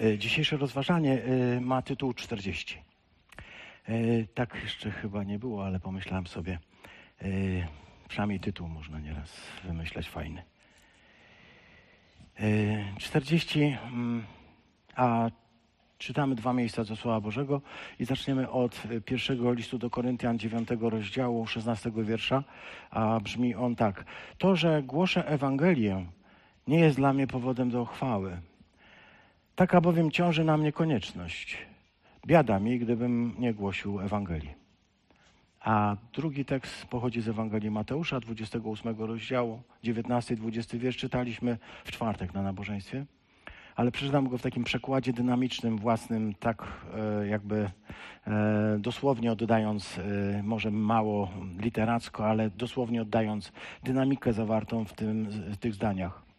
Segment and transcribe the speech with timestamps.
[0.00, 2.78] E, Dzisiejsze rozważanie e, ma tytuł 40.
[3.88, 3.92] E,
[4.34, 6.58] Tak jeszcze chyba nie było, ale pomyślałem sobie,
[8.08, 10.42] przynajmniej tytuł można nieraz wymyśleć fajny.
[12.40, 14.24] E, 40, mm,
[14.96, 15.30] a
[15.98, 17.62] czytamy dwa miejsca ze Słowa Bożego
[17.98, 22.44] i zaczniemy od pierwszego listu do Koryntian 9 rozdziału 16 wiersza,
[22.90, 24.04] a brzmi on tak.
[24.38, 26.06] To, że głoszę Ewangelię,
[26.66, 28.40] nie jest dla mnie powodem do chwały.
[29.56, 31.58] Taka bowiem ciąży na mnie konieczność.
[32.26, 34.54] Biada mi, gdybym nie głosił Ewangelii.
[35.60, 42.42] A drugi tekst pochodzi z Ewangelii Mateusza, 28 rozdziału, 19-20 wiersz czytaliśmy w czwartek na
[42.42, 43.04] nabożeństwie,
[43.76, 47.70] ale przeczytam go w takim przekładzie dynamicznym, własnym, tak e, jakby
[48.26, 55.56] e, dosłownie oddając, e, może mało literacko, ale dosłownie oddając dynamikę zawartą w, tym, w
[55.56, 56.31] tych zdaniach.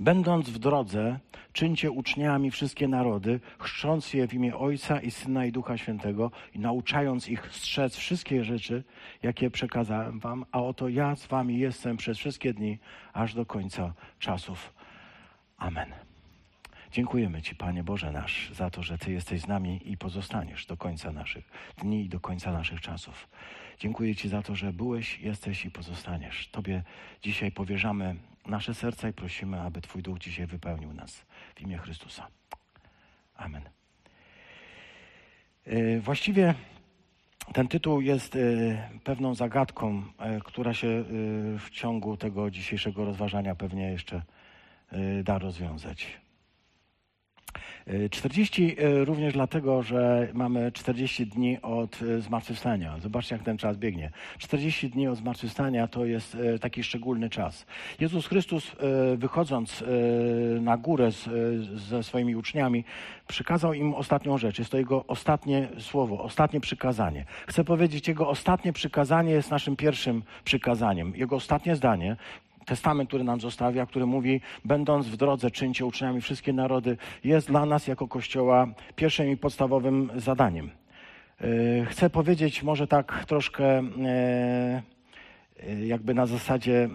[0.00, 1.18] Będąc w drodze,
[1.52, 6.58] czyńcie uczniami wszystkie narody, chrzcząc je w imię Ojca i Syna i Ducha Świętego i
[6.58, 8.84] nauczając ich strzec wszystkie rzeczy,
[9.22, 12.78] jakie przekazałem wam, a oto ja z wami jestem przez wszystkie dni,
[13.12, 14.74] aż do końca czasów.
[15.58, 16.13] Amen.
[16.94, 20.76] Dziękujemy Ci, Panie Boże nasz, za to, że Ty jesteś z nami i pozostaniesz do
[20.76, 23.28] końca naszych dni i do końca naszych czasów.
[23.78, 26.48] Dziękuję Ci za to, że byłeś, jesteś i pozostaniesz.
[26.48, 26.82] Tobie
[27.22, 32.26] dzisiaj powierzamy nasze serca i prosimy, aby Twój Duch dzisiaj wypełnił nas w imię Chrystusa.
[33.36, 33.62] Amen.
[35.66, 36.54] E, Właściwie
[37.52, 38.38] ten tytuł jest e,
[39.04, 41.04] pewną zagadką, e, która się
[41.58, 44.22] w ciągu tego dzisiejszego rozważania pewnie jeszcze
[45.24, 46.23] da rozwiązać.
[47.86, 52.98] E, 40 e, również dlatego, że mamy 40 dni od e, zmartwychwstania.
[52.98, 54.10] Zobaczcie, jak ten czas biegnie.
[54.38, 57.66] 40 dni od zmartwychwstania to jest e, taki szczególny czas.
[58.00, 58.72] Jezus Chrystus,
[59.12, 61.30] e, wychodząc e, na górę z, e,
[61.78, 62.84] ze swoimi uczniami,
[63.28, 64.58] przykazał im ostatnią rzecz.
[64.58, 67.24] Jest to Jego ostatnie słowo, ostatnie przykazanie.
[67.46, 71.12] Chcę powiedzieć, Jego ostatnie przykazanie jest naszym pierwszym przykazaniem.
[71.16, 72.16] Jego ostatnie zdanie,
[72.64, 77.66] testament, który nam zostawia, który mówi, będąc w drodze, czyńcie uczniami wszystkie narody, jest dla
[77.66, 78.66] nas jako Kościoła
[78.96, 80.70] pierwszym i podstawowym zadaniem.
[81.40, 83.82] E, Chcę powiedzieć może tak troszkę e,
[85.66, 86.88] e, jakby na zasadzie,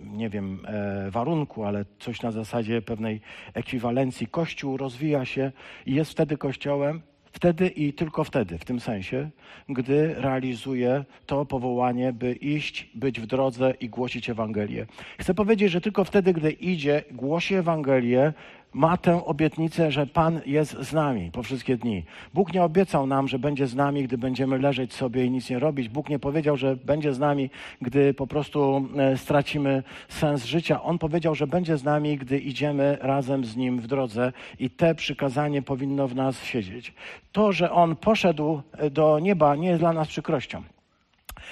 [0.00, 0.66] nie wiem,
[1.10, 3.20] warunku, ale coś na zasadzie pewnej
[3.54, 4.26] ekwiwalencji.
[4.26, 5.52] Kościół rozwija się
[5.86, 7.02] i jest wtedy Kościołem,
[7.32, 9.30] Wtedy i tylko wtedy, w tym sensie,
[9.68, 14.86] gdy realizuje to powołanie, by iść, być w drodze i głosić Ewangelię.
[15.18, 18.32] Chcę powiedzieć, że tylko wtedy, gdy idzie, głosi Ewangelię,
[18.72, 22.04] ma tę obietnicę, że Pan jest z nami po wszystkie dni.
[22.34, 25.58] Bóg nie obiecał nam, że będzie z nami, gdy będziemy leżeć sobie i nic nie
[25.58, 25.88] robić.
[25.88, 27.50] Bóg nie powiedział, że będzie z nami,
[27.82, 30.82] gdy po prostu e, stracimy sens życia.
[30.82, 34.94] On powiedział, że będzie z nami, gdy idziemy razem z Nim w drodze i te
[34.94, 36.92] przykazanie powinno w nas siedzieć.
[37.32, 40.62] To, że On poszedł e, do nieba, nie jest dla nas przykrością.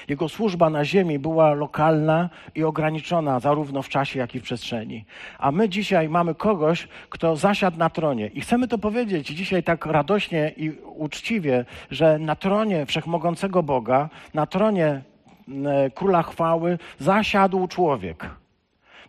[0.09, 5.05] Jego służba na ziemi była lokalna i ograniczona zarówno w czasie, jak i w przestrzeni.
[5.39, 8.27] A my dzisiaj mamy kogoś, kto zasiadł na tronie.
[8.27, 14.47] I chcemy to powiedzieć dzisiaj tak radośnie i uczciwie, że na tronie wszechmogącego Boga, na
[14.47, 18.27] tronie e, króla chwały zasiadł człowiek.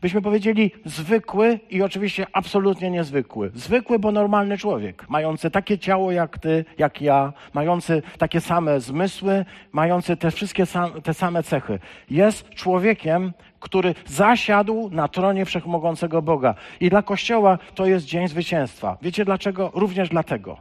[0.01, 3.51] Byśmy powiedzieli zwykły i oczywiście absolutnie niezwykły.
[3.55, 9.45] Zwykły, bo normalny człowiek, mający takie ciało jak ty, jak ja, mający takie same zmysły,
[9.71, 11.79] mający te wszystkie sam, te same cechy.
[12.09, 16.55] Jest człowiekiem, który zasiadł na tronie wszechmogącego Boga.
[16.79, 18.97] I dla Kościoła to jest dzień zwycięstwa.
[19.01, 19.71] Wiecie dlaczego?
[19.73, 20.57] Również dlatego,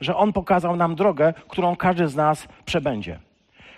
[0.00, 3.18] że On pokazał nam drogę, którą każdy z nas przebędzie.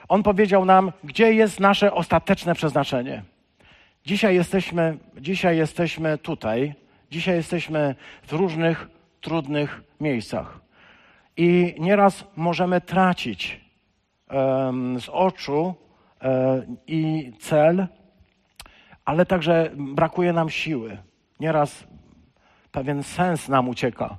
[0.08, 3.22] On powiedział nam, gdzie jest nasze ostateczne przeznaczenie.
[4.08, 6.74] Dzisiaj jesteśmy, dzisiaj jesteśmy tutaj,
[7.10, 8.88] dzisiaj jesteśmy w różnych
[9.20, 10.60] trudnych miejscach.
[11.36, 13.60] I nieraz możemy tracić
[14.28, 15.74] em, z oczu
[16.22, 17.86] e, i cel,
[19.04, 20.98] ale także brakuje nam siły.
[21.40, 21.86] Nieraz
[22.72, 24.16] pewien sens nam ucieka.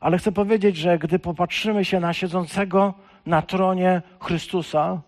[0.00, 2.94] Ale chcę powiedzieć, że gdy popatrzymy się na siedzącego
[3.26, 5.00] na tronie Chrystusa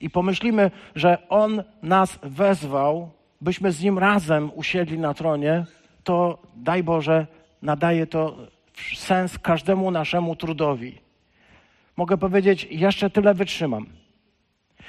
[0.00, 5.64] i pomyślimy, że On nas wezwał, byśmy z Nim razem usiedli na tronie,
[6.04, 7.26] to daj Boże,
[7.62, 8.36] nadaje to
[8.94, 10.98] sens każdemu naszemu trudowi.
[11.96, 13.86] Mogę powiedzieć, jeszcze tyle wytrzymam.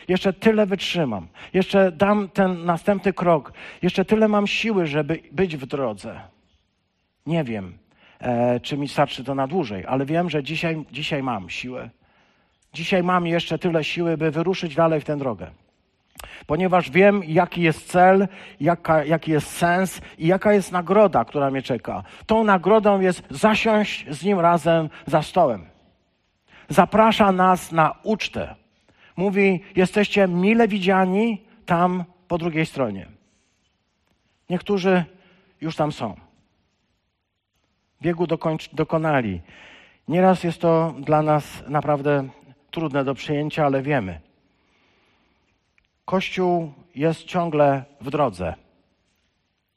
[0.07, 1.27] Jeszcze tyle wytrzymam.
[1.53, 3.53] Jeszcze dam ten następny krok.
[3.81, 6.21] Jeszcze tyle mam siły, żeby być w drodze.
[7.25, 7.77] Nie wiem,
[8.19, 11.89] e, czy mi starczy to na dłużej, ale wiem, że dzisiaj, dzisiaj mam siłę.
[12.73, 15.51] Dzisiaj mam jeszcze tyle siły, by wyruszyć dalej w tę drogę.
[16.47, 18.27] Ponieważ wiem, jaki jest cel,
[18.59, 22.03] jaka, jaki jest sens i jaka jest nagroda, która mnie czeka.
[22.25, 25.65] Tą nagrodą jest zasiąść z nim razem za stołem.
[26.69, 28.55] Zaprasza nas na ucztę.
[29.17, 33.07] Mówi, jesteście mile widziani tam po drugiej stronie.
[34.49, 35.05] Niektórzy
[35.61, 36.15] już tam są.
[38.01, 39.41] Biegu dokończ, dokonali.
[40.07, 42.29] Nieraz jest to dla nas naprawdę
[42.71, 44.26] trudne do przyjęcia, ale wiemy.
[46.07, 48.53] Kościół jest ciągle w drodze.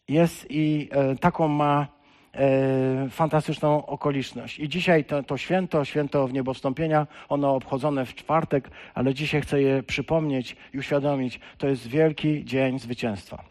[0.08, 1.86] Jest i e, taką ma
[2.34, 4.58] e, fantastyczną okoliczność.
[4.58, 9.62] I dzisiaj to, to święto, święto w niebowstąpienia, ono obchodzone w czwartek, ale dzisiaj chcę
[9.62, 13.49] je przypomnieć i uświadomić, to jest wielki dzień zwycięstwa.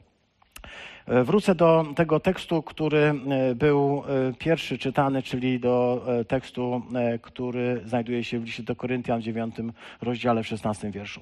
[1.10, 6.82] E, wrócę do tego tekstu, który e, był e, pierwszy czytany, czyli do tekstu,
[7.22, 9.56] który znajduje się w liście do Koryntian w 9
[10.02, 11.22] rozdziale w 16 wierszu.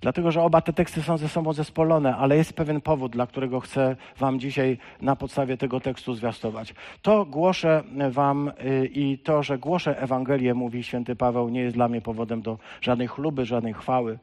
[0.00, 3.60] Dlatego, że oba te teksty są ze sobą zespolone, ale jest pewien powód, dla którego
[3.60, 6.74] chcę Wam dzisiaj na podstawie tego tekstu zwiastować.
[7.02, 8.50] To głoszę Wam
[8.92, 13.08] i to, że głoszę Ewangelię, mówi święty Paweł, nie jest dla mnie powodem do żadnej
[13.08, 14.18] chluby, żadnej chwały.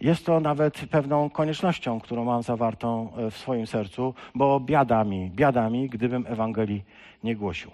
[0.00, 5.30] Jest to nawet pewną koniecznością, którą mam zawartą e, w swoim sercu, bo biada mi,
[5.30, 6.84] biada mi, gdybym Ewangelii
[7.24, 7.70] nie głosił.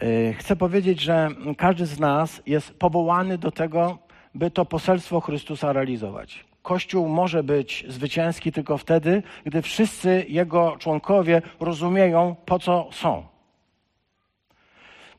[0.00, 3.98] E, chcę powiedzieć, że każdy z nas jest powołany do tego,
[4.34, 6.44] by to poselstwo Chrystusa realizować.
[6.62, 13.37] Kościół może być zwycięski tylko wtedy, gdy wszyscy jego członkowie rozumieją, po co są.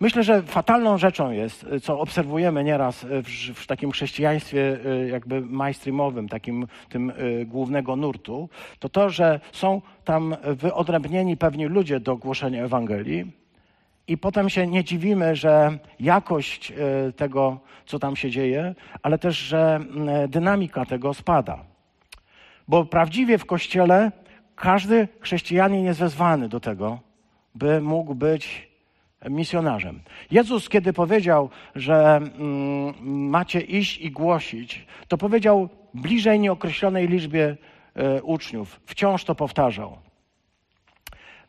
[0.01, 6.30] Myślę, że fatalną rzeczą jest, co obserwujemy nieraz w, w takim chrześcijaństwie y, jakby mainstreamowym,
[6.30, 8.50] takim tym y, głównego nurtu,
[8.80, 13.31] to to, że są tam wyodrębnieni pewni ludzie do głoszenia Ewangelii
[14.07, 19.38] i potem się nie dziwimy, że jakość y, tego, co tam się dzieje, ale też,
[19.38, 19.80] że
[20.28, 21.60] dynamika tego spada.
[22.68, 24.12] Bo prawdziwie w Kościele
[24.56, 27.00] każdy chrześcijanin jest wezwany do tego,
[27.56, 28.69] by mógł być
[29.30, 30.00] misjonarzem.
[30.31, 37.57] Jezus, kiedy powiedział, że mm, macie iść i głosić, to powiedział bliżej nieokreślonej liczbie
[37.95, 38.80] e, uczniów.
[38.86, 39.98] Wciąż to powtarzał.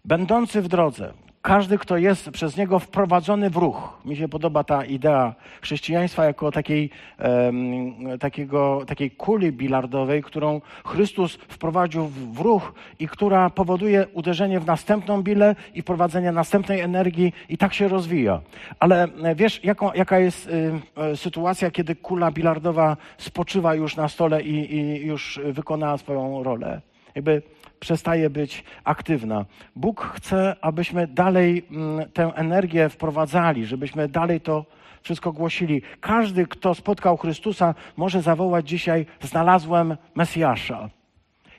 [0.04, 3.98] Będący w drodze, każdy, kto jest przez niego wprowadzony w ruch.
[4.04, 11.38] Mi się podoba ta idea chrześcijaństwa jako takiej, um, takiego, takiej kuli bilardowej, którą Chrystus
[11.48, 17.58] wprowadził w, ruch i która powoduje uderzenie w następną bilę i wprowadzenie następnej energii i
[17.58, 18.40] tak się rozwija.
[18.80, 20.72] Ale e, wiesz, jaką, jaka jest y,
[21.12, 26.80] y, sytuacja, kiedy kula bilardowa spoczywa już na stole i, i już wykonała swoją rolę?
[27.14, 27.42] Jakby
[27.80, 29.44] przestaje być aktywna.
[29.76, 34.64] Bóg chce, abyśmy dalej mm, tę energię wprowadzali, żebyśmy dalej to
[35.02, 35.82] wszystko głosili.
[36.00, 40.90] Każdy, kto spotkał Chrystusa, może zawołać dzisiaj: Znalazłem Mesjasza.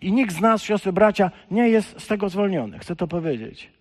[0.01, 2.79] I nikt z nas, siostry, bracia, nie jest z tego zwolniony.
[2.79, 3.71] Chcę to powiedzieć.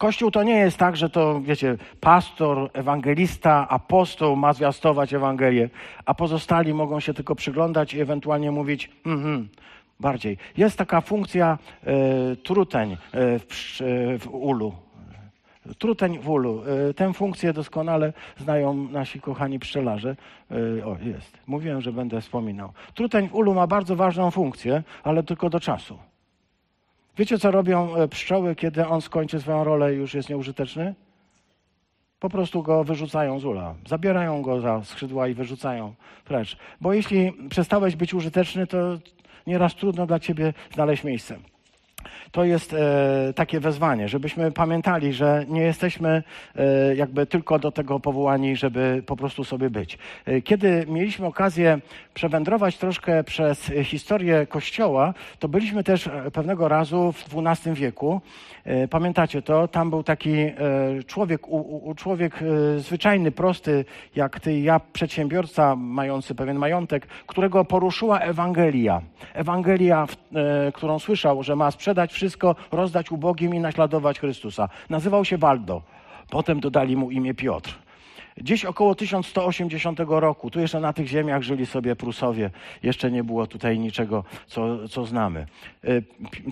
[0.00, 5.70] Kościół to nie jest tak, że to, wiecie, pastor, ewangelista, apostoł ma zwiastować Ewangelię,
[6.06, 9.48] a pozostali mogą się tylko przyglądać i ewentualnie mówić, mm,
[10.00, 10.38] bardziej.
[10.56, 12.96] Jest taka funkcja e, truteń e,
[13.38, 13.44] w,
[13.80, 14.72] e, w ulu.
[15.78, 16.62] Truteń w ulu.
[16.96, 20.16] Tę funkcję doskonale znają nasi kochani pszczelarze.
[20.84, 21.38] O, jest.
[21.46, 22.72] Mówiłem, że będę wspominał.
[22.94, 25.98] Truteń w ulu ma bardzo ważną funkcję, ale tylko do czasu.
[27.16, 30.94] Wiecie, co robią pszczoły, kiedy on skończy swoją rolę i już jest nieużyteczny?
[32.20, 33.74] Po prostu go wyrzucają z ula.
[33.86, 36.56] Zabierają go za skrzydła i wyrzucają precz.
[36.80, 38.98] Bo jeśli przestałeś być użyteczny, to
[39.50, 41.38] nieraz trudno dla ciebie znaleźć miejsce.
[42.32, 46.22] To jest e, takie wezwanie, żebyśmy pamiętali, że nie jesteśmy
[46.56, 49.98] e, jakby tylko do tego powołani, żeby po prostu sobie być.
[50.26, 51.78] E, kiedy mieliśmy okazję
[52.14, 58.20] przewędrować troszkę przez historię Kościoła, to byliśmy też e, pewnego razu w XII wieku.
[58.64, 59.68] E, pamiętacie to?
[59.68, 60.54] Tam był taki e,
[61.06, 62.44] człowiek, u, u, człowiek
[62.76, 63.84] zwyczajny, prosty,
[64.16, 69.00] jak ty ja, przedsiębiorca mający pewien majątek, którego poruszyła Ewangelia.
[69.34, 70.06] Ewangelia,
[70.74, 74.68] którą słyszał, że ma sprzedać wszystko, rozdać ubogim i naśladować Chrystusa.
[74.90, 75.82] Nazywał się Waldo.
[76.30, 77.78] Potem dodali mu imię Piotr.
[78.36, 82.50] Gdzieś około 1180 roku, tu jeszcze na tych ziemiach żyli sobie Prusowie,
[82.82, 85.46] jeszcze nie było tutaj niczego, co, co znamy.
[85.84, 86.02] Y,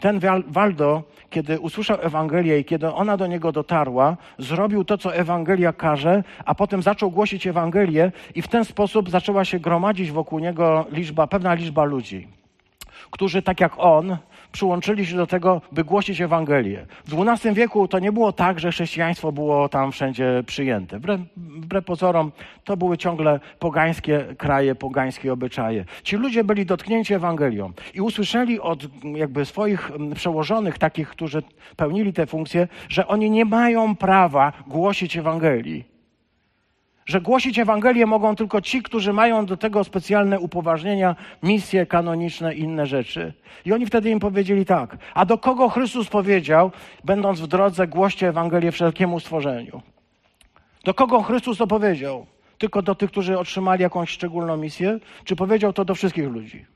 [0.00, 5.72] ten Waldo, kiedy usłyszał Ewangelię i kiedy ona do niego dotarła, zrobił to, co Ewangelia
[5.72, 10.86] każe, a potem zaczął głosić Ewangelię i w ten sposób zaczęła się gromadzić wokół niego
[10.92, 12.28] liczba, pewna liczba ludzi,
[13.10, 14.16] którzy tak jak on
[14.58, 16.86] przyłączyli się do tego, by głosić Ewangelię.
[17.06, 20.98] W XII wieku to nie było tak, że chrześcijaństwo było tam wszędzie przyjęte.
[20.98, 22.32] Wbrew, wbrew pozorom
[22.64, 25.84] to były ciągle pogańskie kraje, pogańskie obyczaje.
[26.02, 28.82] Ci ludzie byli dotknięci Ewangelią i usłyszeli od
[29.16, 31.42] jakby swoich przełożonych, takich, którzy
[31.76, 35.97] pełnili te funkcje, że oni nie mają prawa głosić Ewangelii
[37.08, 42.60] że głosić Ewangelię mogą tylko ci, którzy mają do tego specjalne upoważnienia, misje kanoniczne i
[42.60, 43.32] inne rzeczy.
[43.64, 44.96] I oni wtedy im powiedzieli tak.
[45.14, 46.70] A do kogo Chrystus powiedział,
[47.04, 49.82] będąc w drodze, głoście Ewangelię wszelkiemu stworzeniu?
[50.84, 52.26] Do kogo Chrystus to powiedział?
[52.58, 54.98] Tylko do tych, którzy otrzymali jakąś szczególną misję?
[55.24, 56.66] Czy powiedział to do wszystkich ludzi?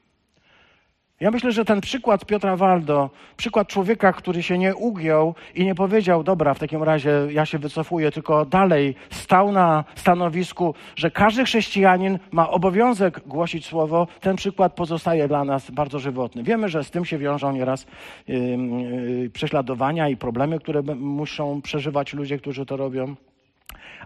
[1.23, 5.75] Ja myślę, że ten przykład Piotra Waldo, przykład człowieka, który się nie ugiął i nie
[5.75, 11.45] powiedział, dobra, w takim razie ja się wycofuję, tylko dalej stał na stanowisku, że każdy
[11.45, 16.43] chrześcijanin ma obowiązek głosić słowo, ten przykład pozostaje dla nas bardzo żywotny.
[16.43, 17.87] Wiemy, że z tym się wiążą nieraz
[18.29, 23.14] yy, yy, prześladowania i problemy, które muszą przeżywać ludzie, którzy to robią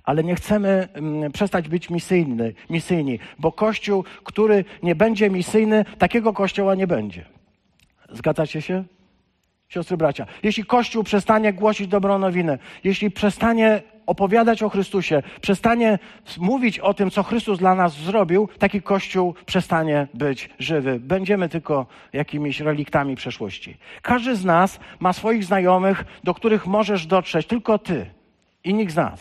[0.04, 6.32] ale nie chcemy mm, przestać być misyjny, misyjni, bo Kościół, który nie będzie misyjny, takiego
[6.32, 7.24] Kościoła nie będzie.
[8.12, 8.84] Zgadzacie się?
[9.68, 15.98] Siostry, bracia, jeśli Kościół przestanie głosić dobrą nowinę, jeśli przestanie opowiadać o Chrystusie, przestanie
[16.38, 21.00] mówić o tym, co Chrystus dla nas zrobił, taki Kościół przestanie być żywy.
[21.00, 23.76] Będziemy tylko jakimiś reliktami przeszłości.
[24.02, 28.06] Każdy z nas ma swoich znajomych, do których możesz dotrzeć, tylko ty
[28.64, 29.20] i nikt z nas.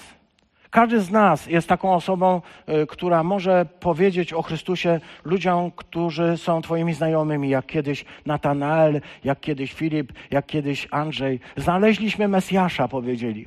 [0.76, 2.42] Każdy z nas jest taką osobą,
[2.84, 9.40] y, która może powiedzieć o Chrystusie ludziom, którzy są Twoimi znajomymi, jak kiedyś Natanael, jak
[9.40, 11.40] kiedyś Filip, jak kiedyś Andrzej.
[11.58, 13.46] Znaleźliśmy Mesjasza, powiedzieli.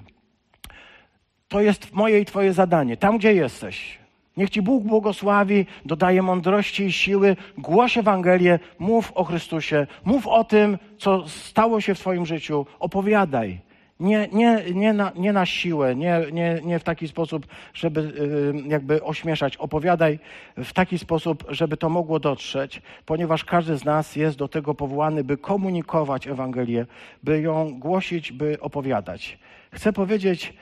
[1.49, 2.97] To jest moje i Twoje zadanie.
[2.97, 3.99] Tam, gdzie jesteś.
[4.37, 7.37] Niech Ci Bóg błogosławi, dodaje mądrości i siły.
[7.59, 12.67] Głoś Ewangelię, mów o Chrystusie, mów o tym, co stało się w Twoim życiu.
[12.79, 13.68] Opowiadaj.
[14.01, 18.69] Nie, nie, nie, na, nie na siłę, nie, nie, nie w taki sposób, żeby y,
[18.69, 19.57] jakby ośmieszać.
[19.57, 20.19] Opowiadaj
[20.57, 25.25] w taki sposób, żeby to mogło dotrzeć, ponieważ każdy z nas jest do tego powołany,
[25.25, 26.87] by komunikować Ewangelię,
[27.23, 29.39] by ją głosić, by opowiadać.
[29.73, 30.55] Chcę powiedzieć,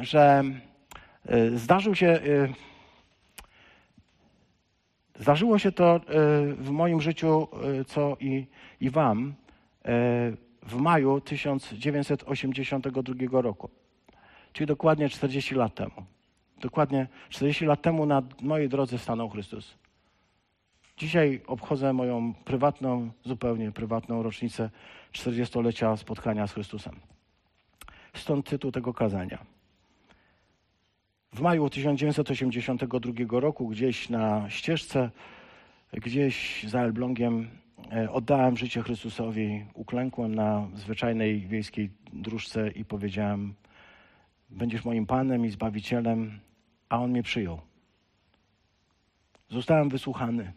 [0.00, 0.42] że
[1.30, 2.06] y, zdarzył się.
[2.06, 2.52] Y,
[5.18, 6.00] zdarzyło się to
[6.58, 7.48] w moim życiu,
[7.86, 8.46] co i,
[8.80, 9.34] i Wam
[10.62, 13.70] w maju 1982 roku,
[14.52, 16.04] czyli dokładnie 40 lat temu.
[16.60, 19.74] Dokładnie 40 lat temu na mojej drodze stanął Chrystus.
[20.96, 24.70] Dzisiaj obchodzę moją prywatną, zupełnie prywatną rocznicę
[25.12, 27.00] 40-lecia spotkania z Chrystusem.
[28.14, 29.38] Stąd tytuł tego kazania.
[31.32, 35.10] W maju 1982 roku, gdzieś na ścieżce,
[35.92, 37.48] gdzieś za Elblągiem,
[38.10, 43.54] oddałem życie Chrystusowi, uklękłem na zwyczajnej wiejskiej dróżce i powiedziałem:
[44.50, 46.40] Będziesz moim Panem i Zbawicielem,
[46.88, 47.60] a On mnie przyjął.
[49.50, 50.52] Zostałem wysłuchany.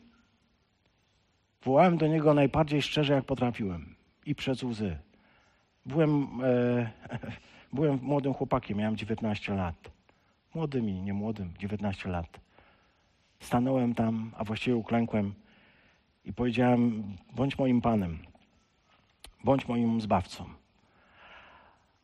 [1.64, 4.98] Wołałem do Niego najbardziej szczerze, jak potrafiłem i przez łzy.
[5.86, 6.90] Byłem, e,
[7.74, 9.92] byłem młodym chłopakiem, miałem 19 lat.
[10.56, 12.40] Młodym i nie młodym, 19 lat.
[13.40, 15.34] Stanąłem tam, a właściwie uklękłem
[16.26, 17.04] i powiedziałem:
[17.36, 18.20] bądź moim Panem,
[19.44, 20.46] bądź moim zbawcą.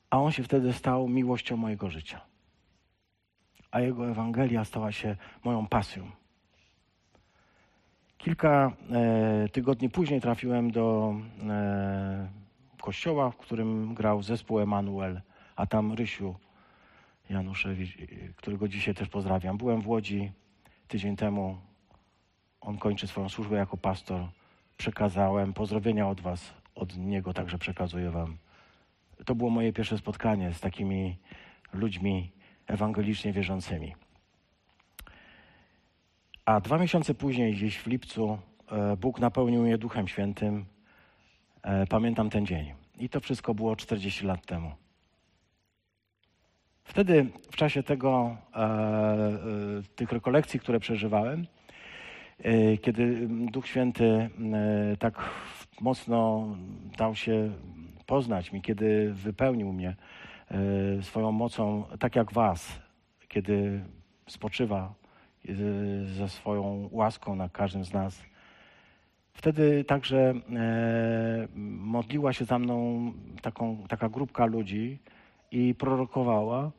[0.10, 2.22] A on się wtedy stał miłością mojego życia.
[3.72, 6.12] A jego Ewangelia stała się moją pasją.
[8.18, 11.16] Kilka e, tygodni później trafiłem do
[11.50, 12.28] e,
[12.82, 15.22] kościoła, w którym grał zespół Emanuel,
[15.56, 16.36] a tam Rysiu
[17.30, 17.98] Januszewicz,
[18.36, 19.58] którego dzisiaj też pozdrawiam.
[19.58, 20.32] Byłem w Łodzi
[20.88, 21.58] tydzień temu
[22.68, 24.28] on kończy swoją służbę jako pastor.
[24.78, 28.38] Przekazałem pozdrowienia od Was, od niego także przekazuję Wam.
[29.26, 31.18] To było moje pierwsze spotkanie z takimi
[31.74, 32.32] ludźmi
[32.68, 33.96] ewangelicznie wierzącymi.
[36.46, 38.40] A dwa miesiące później, gdzieś w lipcu,
[38.72, 40.66] e, Bóg napełnił mnie Duchem Świętym.
[41.62, 42.74] E, pamiętam ten dzień.
[43.00, 44.72] I to wszystko było 40 lat temu.
[46.84, 49.38] Wtedy, w czasie tego, e,
[49.96, 51.48] tych rekolekcji, które przeżywałem,
[52.82, 54.30] kiedy Duch Święty e,
[55.00, 55.30] tak
[55.82, 56.48] mocno
[56.98, 57.52] dał się
[58.06, 59.96] poznać mi, kiedy wypełnił mnie
[60.52, 62.80] e, swoją mocą, tak jak Was,
[63.28, 63.84] kiedy
[64.28, 64.94] spoczywa
[66.06, 68.24] ze swoją łaską na każdym z nas.
[69.34, 70.34] Wtedy także
[71.66, 73.02] modliła się za mną
[73.42, 75.00] taką, taka grupka ludzi
[75.52, 76.72] i prorokowała.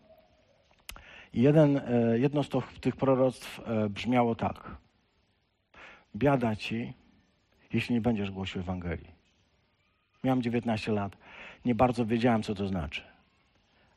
[1.34, 1.80] Jeden,
[2.14, 2.48] jedno z
[2.80, 3.60] tych proroctw
[3.90, 4.76] brzmiało tak–
[6.16, 6.92] Biada ci,
[7.72, 9.10] jeśli nie będziesz głosił Ewangelii.
[10.24, 11.16] Miałem 19 lat.
[11.64, 13.02] Nie bardzo wiedziałem, co to znaczy.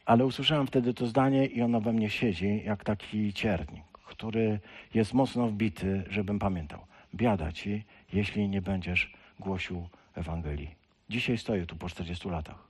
[0.05, 4.59] Ale usłyszałem wtedy to zdanie i ono we mnie siedzi jak taki ciernik, który
[4.93, 6.79] jest mocno wbity, żebym pamiętał.
[7.15, 10.75] Biada ci, jeśli nie będziesz głosił Ewangelii.
[11.09, 12.67] Dzisiaj stoję tu po 40 latach.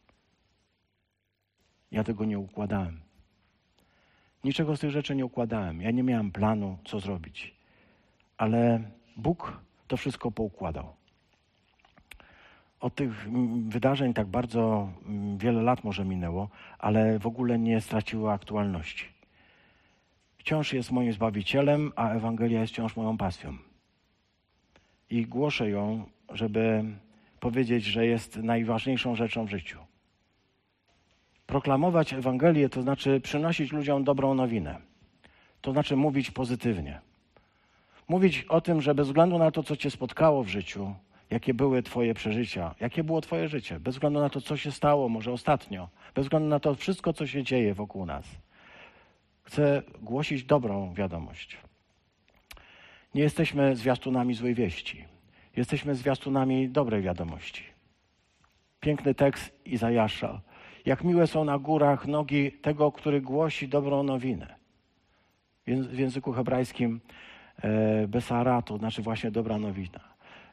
[1.92, 3.02] Ja tego nie układałem.
[4.44, 5.82] Niczego z tych rzeczy nie układałem.
[5.82, 7.56] Ja nie miałem planu, co zrobić.
[8.38, 8.82] Ale
[9.18, 10.94] Bóg to wszystko poukładał.
[12.80, 16.50] Od tych mm, wydarzeń tak bardzo mm, wiele lat może minęło,
[16.80, 19.06] ale w ogóle nie straciło aktualności.
[20.38, 23.58] Wciąż jest moim zbawicielem, a Ewangelia jest wciąż moją pasją.
[25.10, 26.84] I głoszę ją, żeby
[27.40, 29.80] powiedzieć, że jest najważniejszą rzeczą w życiu.
[31.48, 34.78] Proklamować Ewangelię to znaczy przynosić ludziom dobrą nowinę.
[35.62, 37.02] To znaczy mówić pozytywnie.
[38.12, 40.94] Mówić o tym, że bez względu na to, co cię spotkało w życiu,
[41.30, 45.10] jakie były Twoje przeżycia, jakie było Twoje życie, bez względu na to, co się stało,
[45.10, 48.26] może ostatnio, bez względu na to wszystko, co się dzieje wokół nas.
[49.44, 51.58] Chcę głosić dobrą wiadomość.
[53.16, 55.06] Nie jesteśmy zwiastunami złej wieści.
[55.56, 57.64] Jesteśmy zwiastunami dobrej wiadomości.
[58.80, 60.42] Piękny tekst Izajasza.
[60.86, 64.56] Jak miłe są na górach nogi tego, który głosi dobrą nowinę.
[65.68, 67.02] W języku hebrajskim
[67.62, 70.00] e, Besara to znaczy właśnie dobra nowina.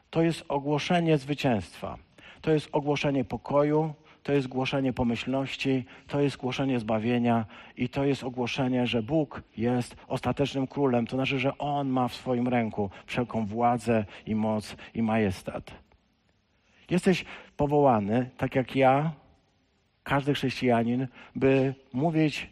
[0.09, 1.97] To jest ogłoszenie zwycięstwa.
[2.41, 7.45] To jest ogłoszenie pokoju, to jest głoszenie pomyślności, to jest głoszenie zbawienia
[7.77, 11.07] i to jest ogłoszenie, że Bóg jest ostatecznym królem.
[11.07, 15.71] To znaczy, że On ma w swoim ręku wszelką władzę i moc i majestat.
[16.89, 17.25] Jesteś
[17.57, 19.11] powołany, tak jak ja,
[20.03, 22.49] każdy chrześcijanin, by mówić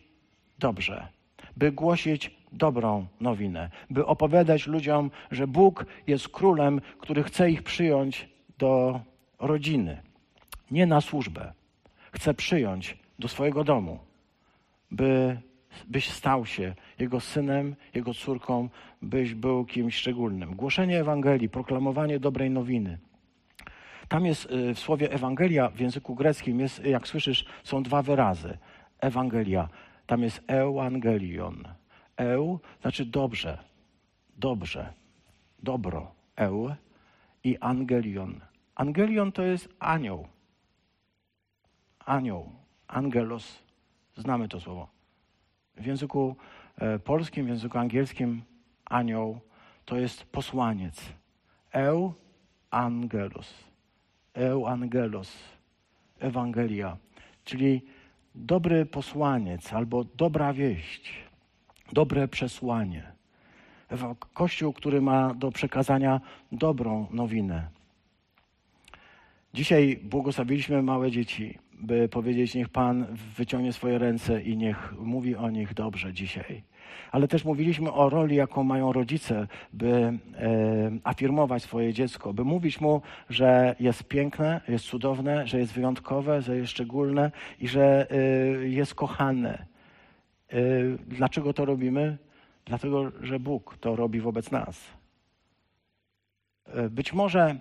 [0.59, 1.07] dobrze,
[1.57, 8.29] by głosić dobrą nowinę, by opowiadać ludziom, że Bóg jest królem, który chce ich przyjąć
[8.57, 8.99] do
[9.39, 10.01] rodziny,
[10.71, 11.53] nie na służbę.
[12.11, 13.99] Chce przyjąć do swojego domu,
[14.91, 15.37] by,
[15.87, 18.69] byś stał się jego synem, jego córką,
[19.01, 20.55] byś był kimś szczególnym.
[20.55, 22.97] Głoszenie Ewangelii, proklamowanie dobrej nowiny.
[24.07, 28.57] Tam jest y, w słowie Ewangelia w języku greckim, jest, jak słyszysz, są dwa wyrazy.
[28.99, 29.69] Ewangelia.
[30.05, 31.63] Tam jest Ewangelion.
[32.17, 33.57] Eu znaczy dobrze,
[34.37, 34.93] dobrze,
[35.63, 36.75] dobro, eu
[37.43, 38.41] i angelion.
[38.75, 40.27] Angelion to jest anioł.
[41.99, 42.51] Anioł,
[42.87, 43.63] angelos,
[44.17, 44.87] znamy to słowo.
[45.75, 46.35] W języku
[46.77, 48.41] e, polskim, w języku angielskim
[48.85, 49.39] anioł
[49.85, 51.13] to jest posłaniec.
[51.73, 52.13] Eu
[52.71, 53.53] angelos.
[54.33, 55.57] Eu angelos.
[56.19, 56.97] Ewangelia,
[57.43, 57.81] czyli
[58.35, 61.26] dobry posłaniec albo dobra wieść
[61.93, 63.11] dobre przesłanie.
[64.33, 66.21] Kościół, który ma do przekazania
[66.51, 67.67] dobrą nowinę.
[69.53, 73.05] Dzisiaj błogosławiliśmy małe dzieci, by powiedzieć, niech Pan
[73.37, 76.63] wyciągnie swoje ręce i niech mówi o nich dobrze dzisiaj.
[77.11, 80.17] Ale też mówiliśmy o roli, jaką mają rodzice, by e,
[81.03, 86.57] afirmować swoje dziecko, by mówić mu, że jest piękne, jest cudowne, że jest wyjątkowe, że
[86.57, 88.15] jest szczególne i że e,
[88.67, 89.76] jest kochane
[91.07, 92.17] dlaczego to robimy?
[92.65, 94.83] Dlatego, że Bóg to robi wobec nas.
[96.65, 97.55] E, być może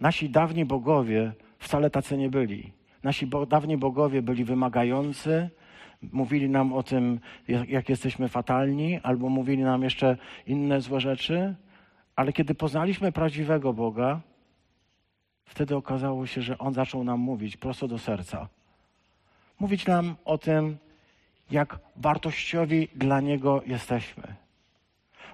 [0.00, 2.72] nasi dawni bogowie wcale tacy nie byli.
[3.02, 5.50] Nasi bo, dawni bogowie byli wymagający,
[6.12, 7.20] mówili nam o tym,
[7.68, 11.54] jak jesteśmy fatalni, albo mówili nam jeszcze inne złe rzeczy,
[12.16, 14.20] ale kiedy poznaliśmy prawdziwego Boga,
[15.44, 18.48] wtedy okazało się, że On zaczął nam mówić prosto do serca.
[19.60, 20.76] Mówić nam o tym,
[21.52, 24.22] jak wartościowi dla Niego jesteśmy.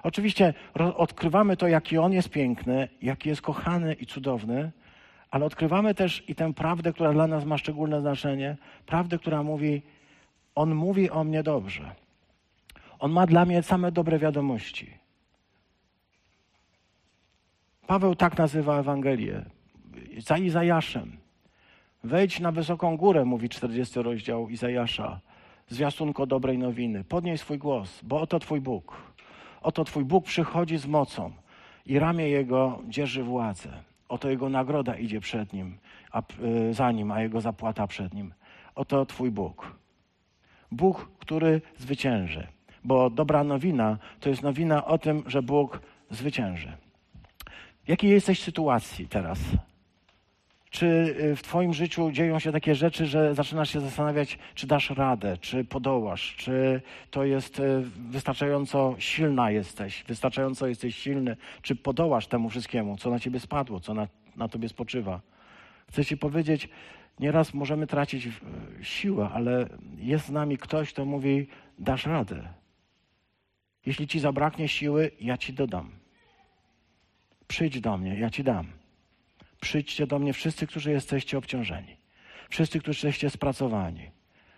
[0.03, 0.53] Oczywiście
[0.95, 4.71] odkrywamy to, jaki On jest piękny, jaki jest kochany i cudowny,
[5.31, 9.81] ale odkrywamy też i tę prawdę, która dla nas ma szczególne znaczenie, prawdę, która mówi,
[10.55, 11.95] On mówi o mnie dobrze.
[12.99, 14.93] On ma dla mnie same dobre wiadomości.
[17.87, 19.45] Paweł tak nazywa Ewangelię.
[20.17, 21.17] Za Izajaszem.
[22.03, 25.19] Wejdź na wysoką górę, mówi 40 rozdział Izajasza
[25.69, 27.03] zwiastunko dobrej nowiny.
[27.03, 28.97] Podnieś swój głos, bo oto Twój Bóg.
[29.61, 31.31] Oto Twój Bóg przychodzi z mocą
[31.85, 33.69] i ramię Jego dzierży władzę.
[34.09, 35.77] Oto Jego nagroda idzie przed Nim,
[36.11, 36.21] a,
[36.69, 38.33] y, za Nim, a Jego zapłata przed Nim.
[38.75, 39.75] Oto Twój Bóg.
[40.71, 42.47] Bóg, który zwycięży.
[42.83, 46.71] Bo dobra nowina to jest nowina o tym, że Bóg zwycięży.
[47.83, 49.39] W jakiej jesteś sytuacji teraz?
[50.69, 54.89] Czy y, w Twoim życiu dzieją się takie rzeczy, że zaczynasz się zastanawiać, czy dasz
[54.89, 62.27] radę, czy podołasz, czy to jest y, wystarczająco silna jesteś, wystarczająco jesteś silny, czy podołasz
[62.27, 65.21] temu wszystkiemu, co na Ciebie spadło, co na, na Tobie spoczywa.
[65.87, 66.69] Chcę Ci powiedzieć,
[67.19, 68.31] Nieraz możemy tracić e,
[68.81, 71.47] siłę, ale jest z nami ktoś, kto mówi:
[71.79, 72.53] Dasz radę.
[73.85, 75.91] Jeśli ci zabraknie siły, ja ci dodam.
[77.47, 78.78] Przyjdź do mnie, ja ci dam.
[79.59, 81.97] Przyjdźcie do mnie wszyscy, którzy jesteście obciążeni.
[82.49, 84.11] Wszyscy, którzy jesteście spracowani.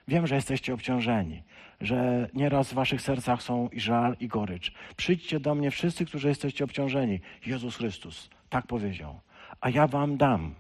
[0.07, 1.43] Wiem, że jesteście obciążeni,
[1.81, 4.71] że nieraz w waszych sercach są i żal, i gorycz.
[4.95, 7.19] Przyjdźcie do mnie wszyscy, którzy jesteście obciążeni.
[7.45, 9.19] Jezus Chrystus tak powiedział.
[9.61, 10.55] A ja wam dam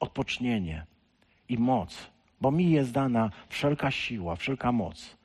[0.00, 0.86] odpocznienie
[1.48, 5.16] i moc, bo mi jest dana wszelka siła, wszelka moc.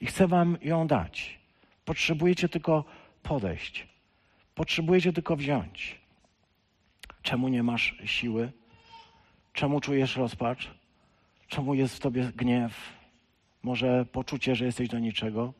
[0.00, 1.38] I chcę wam ją dać.
[1.84, 2.84] Potrzebujecie tylko
[3.22, 3.88] podejść.
[4.54, 5.99] Potrzebujecie tylko wziąć.
[7.22, 8.52] Czemu nie masz siły?
[9.52, 10.70] Czemu czujesz rozpacz?
[11.48, 12.92] Czemu jest w tobie gniew?
[13.62, 15.52] Może poczucie, że jesteś do niczego?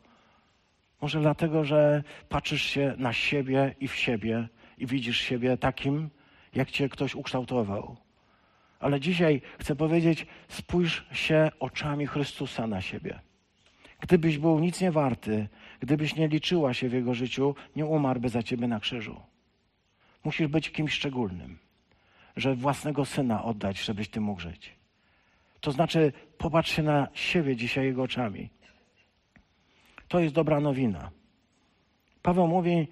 [1.00, 6.10] Może dlatego, że patrzysz się na siebie i w siebie i widzisz siebie takim,
[6.54, 7.96] jak cię ktoś ukształtował.
[8.80, 13.20] Ale dzisiaj chcę powiedzieć, spójrz się oczami Chrystusa na siebie.
[14.00, 15.48] Gdybyś był nic nie warty,
[15.80, 19.20] gdybyś nie liczyła się w jego życiu, nie umarłby za ciebie na krzyżu.
[20.24, 21.58] Musisz być kimś szczególnym,
[22.36, 24.76] że własnego syna oddać, żebyś ty mógł żyć.
[25.60, 28.50] To znaczy, popatrz się na siebie dzisiaj jego oczami.
[30.08, 31.10] To jest dobra nowina.
[32.22, 32.88] Paweł mówi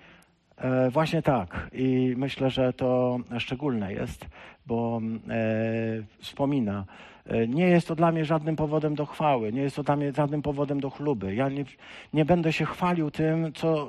[0.91, 4.27] właśnie tak, i myślę, że to szczególne jest,
[4.67, 5.41] bo e,
[6.19, 6.85] wspomina,
[7.27, 10.13] e, nie jest to dla mnie żadnym powodem do chwały, nie jest to dla mnie
[10.13, 11.35] żadnym powodem do chluby.
[11.35, 11.65] Ja nie,
[12.13, 13.87] nie będę się chwalił tym, co e,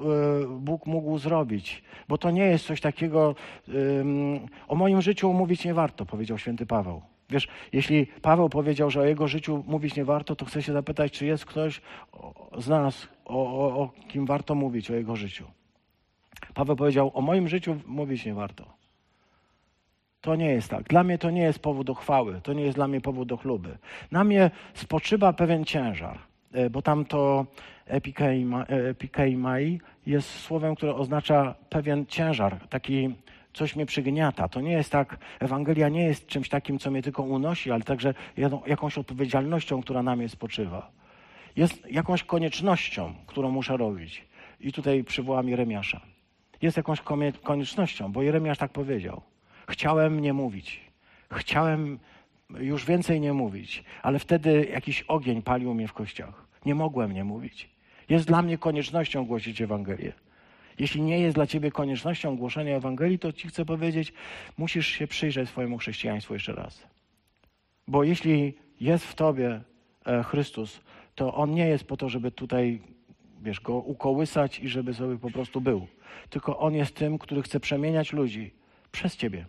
[0.59, 3.35] Bóg mógł zrobić, bo to nie jest coś takiego,
[4.67, 7.01] o moim życiu mówić nie warto, powiedział święty Paweł.
[7.29, 11.11] Wiesz, jeśli Paweł powiedział, że o jego życiu mówić nie warto, to chcę się zapytać,
[11.11, 11.81] czy jest ktoś
[12.57, 15.45] z nas, o, o, o kim warto mówić o jego życiu.
[16.53, 18.65] Paweł powiedział, o moim życiu mówić nie warto.
[20.21, 20.83] To nie jest tak.
[20.83, 23.37] Dla mnie to nie jest powód do chwały, to nie jest dla mnie powód do
[23.37, 23.77] chluby.
[24.11, 26.19] Na mnie spoczywa pewien ciężar,
[26.53, 27.45] e, bo tam to
[28.69, 33.15] epikeimai jest słowem, które oznacza pewien ciężar, taki
[33.53, 34.47] coś mnie przygniata.
[34.47, 38.13] To nie jest tak, Ewangelia nie jest czymś takim, co mnie tylko unosi, ale także
[38.67, 40.91] jakąś odpowiedzialnością, która na mnie spoczywa.
[41.55, 44.27] Jest jakąś koniecznością, którą muszę robić.
[44.59, 46.01] I tutaj przywołam Jeremiasza.
[46.61, 47.01] Jest jakąś
[47.43, 49.21] koniecznością, bo Jeremiasz tak powiedział.
[49.69, 50.81] Chciałem nie mówić.
[51.31, 51.99] Chciałem
[52.59, 56.45] już więcej nie mówić, ale wtedy jakiś ogień palił mnie w kościach.
[56.65, 57.69] Nie mogłem nie mówić.
[58.09, 60.13] Jest dla mnie koniecznością głosić Ewangelię.
[60.79, 64.13] Jeśli nie jest dla ciebie koniecznością głoszenia Ewangelii, to ci chcę powiedzieć,
[64.57, 66.87] musisz się przyjrzeć swojemu chrześcijaństwu jeszcze raz.
[67.87, 69.61] Bo jeśli jest w tobie
[70.05, 70.81] e, Chrystus,
[71.15, 72.81] to On nie jest po to, żeby tutaj,
[73.41, 75.87] wiesz, go ukołysać i żeby sobie po prostu był.
[76.29, 78.53] Tylko On jest tym, który chce przemieniać ludzi
[78.91, 79.45] przez ciebie.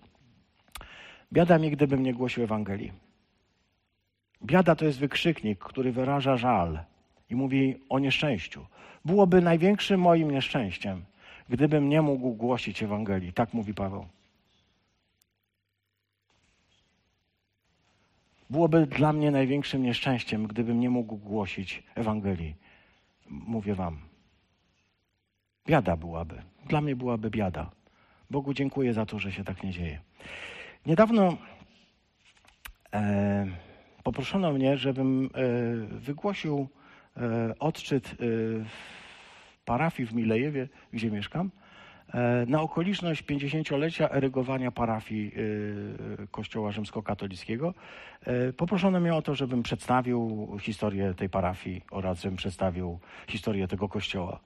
[1.32, 2.92] Biada mi, gdybym nie głosił Ewangelii.
[4.44, 6.78] Biada to jest wykrzyknik, który wyraża żal
[7.30, 8.66] i mówi o nieszczęściu.
[9.04, 11.04] Byłoby największym moim nieszczęściem,
[11.48, 13.32] gdybym nie mógł głosić Ewangelii.
[13.32, 14.06] Tak mówi Paweł.
[18.50, 22.54] Byłoby dla mnie największym nieszczęściem, gdybym nie mógł głosić Ewangelii.
[23.30, 23.98] Mówię Wam.
[25.66, 26.42] Biada byłaby.
[26.68, 27.70] Dla mnie byłaby biada.
[28.30, 30.00] Bogu dziękuję za to, że się tak nie dzieje.
[30.86, 31.36] Niedawno
[32.92, 33.46] e,
[34.02, 35.28] poproszono mnie, żebym e,
[35.86, 36.68] wygłosił
[37.16, 38.14] e, odczyt e,
[39.64, 41.50] parafii w Milejewie, gdzie mieszkam,
[42.46, 45.32] na okoliczność 50-lecia erygowania parafii
[46.22, 47.74] e, Kościoła Rzymskokatolickiego.
[48.26, 53.88] E, poproszono mnie o to, żebym przedstawił historię tej parafii oraz żebym przedstawił historię tego
[53.88, 54.40] kościoła.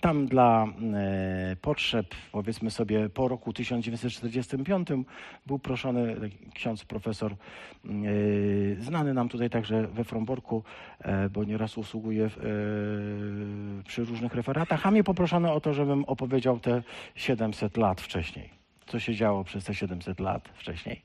[0.00, 4.88] Tam dla e, potrzeb, powiedzmy sobie, po roku 1945
[5.46, 7.36] był proszony ksiądz profesor, e,
[8.78, 10.62] znany nam tutaj także we Fromborku,
[11.00, 12.30] e, bo nieraz usługuje
[13.86, 16.82] przy różnych referatach, a mnie poproszono o to, żebym opowiedział te
[17.14, 18.50] 700 lat wcześniej.
[18.86, 21.02] Co się działo przez te 700 lat wcześniej.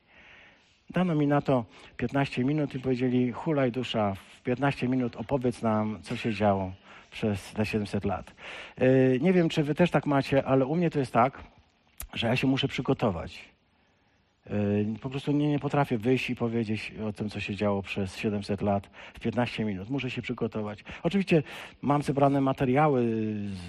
[0.90, 1.64] Dano mi na to
[1.96, 6.72] 15 minut i powiedzieli: Hulaj dusza, w 15 minut opowiedz nam, co się działo
[7.10, 8.34] przez te 700 lat.
[8.76, 11.42] E, nie wiem, czy wy też tak macie, ale u mnie to jest tak,
[12.14, 13.44] że ja się muszę przygotować.
[14.50, 18.16] E, po prostu nie, nie potrafię wyjść i powiedzieć o tym, co się działo przez
[18.16, 19.90] 700 lat w 15 minut.
[19.90, 20.84] Muszę się przygotować.
[21.02, 21.42] Oczywiście
[21.82, 23.06] mam zebrane materiały,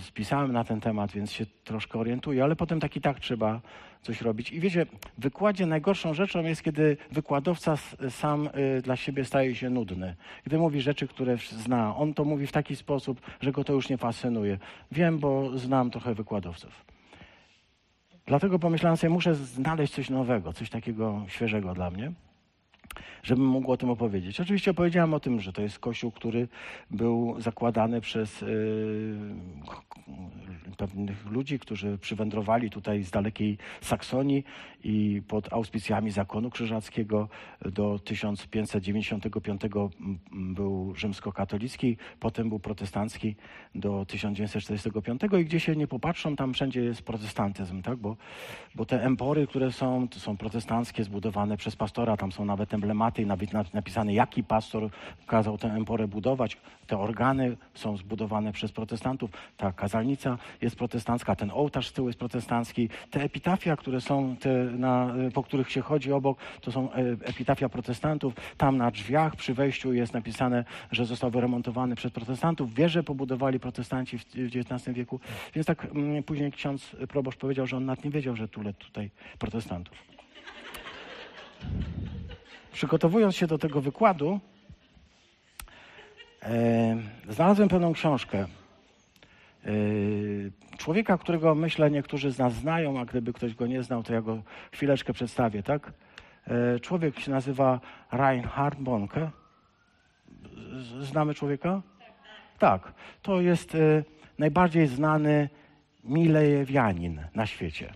[0.01, 3.61] spisałem na ten temat, więc się troszkę orientuję, ale potem tak i tak trzeba
[4.01, 4.51] coś robić.
[4.51, 4.85] I wiecie,
[5.17, 7.77] w wykładzie najgorszą rzeczą jest, kiedy wykładowca
[8.09, 10.15] sam y, dla siebie staje się nudny.
[10.45, 13.89] Gdy mówi rzeczy, które zna, on to mówi w taki sposób, że go to już
[13.89, 14.57] nie fascynuje.
[14.91, 16.88] Wiem, bo znam trochę wykładowców.
[18.29, 22.11] Dlatego pomyślałem sobie, muszę znaleźć coś nowego, coś takiego świeżego dla mnie.
[23.23, 24.41] Żebym mógł o tym opowiedzieć.
[24.41, 26.47] Oczywiście opowiedziałem o tym, że to jest kościół, który
[26.91, 28.47] był zakładany przez yy,
[30.79, 34.43] pewnych ludzi, którzy przywędrowali tutaj z dalekiej Saksonii
[34.83, 37.29] i pod auspicjami zakonu krzyżackiego
[37.61, 39.61] do 1595
[40.31, 43.35] był rzymskokatolicki, potem był protestancki
[43.75, 47.97] do 1945 i gdzie się nie popatrzą, tam wszędzie jest protestantyzm, tak?
[47.97, 48.17] bo,
[48.75, 53.25] bo te empory, które są, to są protestanckie, zbudowane przez pastora, tam są nawet emblematy
[53.25, 54.89] nawet napisane, jaki pastor
[55.27, 56.57] kazał tę emporę budować.
[56.87, 62.19] Te organy są zbudowane przez protestantów, ta kazalnica jest protestancka, ten ołtarz z tyłu jest
[62.19, 64.35] protestancki, te epitafia, które są,
[64.77, 68.33] na, po których się chodzi obok, to są e, epitafia protestantów.
[68.57, 72.73] Tam na drzwiach przy wejściu jest napisane, że został wyremontowany przez protestantów.
[72.73, 74.23] Wieże pobudowali protestanci w
[74.55, 75.19] XIX wieku.
[75.53, 79.11] Więc tak mm, później ksiądz proboszcz powiedział, że on nawet nie wiedział, że tyle tutaj
[79.39, 80.09] protestantów.
[82.71, 84.39] Przygotowując się do tego wykładu,
[86.43, 86.97] e,
[87.29, 88.45] znalazłem pewną książkę.
[89.65, 89.69] E,
[90.77, 94.21] człowieka, którego myślę niektórzy z nas znają, a gdyby ktoś go nie znał, to ja
[94.21, 95.93] go chwileczkę przedstawię, tak?
[96.47, 97.79] E, człowiek się nazywa
[98.11, 99.29] Reinhard Bonke.
[101.01, 101.81] Znamy człowieka?
[102.59, 102.93] Tak.
[103.21, 103.77] To jest
[104.37, 105.49] najbardziej znany
[106.03, 107.93] Milejewianin na świecie.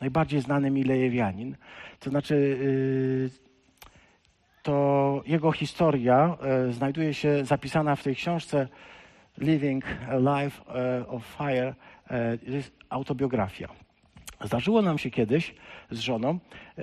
[0.00, 1.56] Najbardziej znany Milejewianin.
[2.00, 2.58] To znaczy,
[4.68, 6.36] to jego historia
[6.70, 8.68] znajduje się zapisana w tej książce
[9.38, 10.64] Living a Life
[11.08, 11.74] of Fire.
[12.42, 13.68] jest autobiografia.
[14.44, 15.54] Zdarzyło nam się kiedyś
[15.90, 16.38] z żoną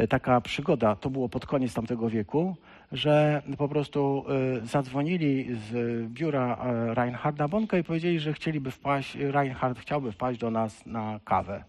[0.09, 2.55] taka przygoda, to było pod koniec tamtego wieku,
[2.91, 4.25] że po prostu
[4.63, 5.71] zadzwonili z
[6.07, 6.57] biura
[6.93, 11.63] Reinharda Bonka i powiedzieli, że chcieliby wpaść, Reinhard chciałby wpaść do nas na kawę.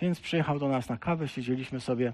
[0.00, 2.12] Więc przyjechał do nas na kawę, siedzieliśmy sobie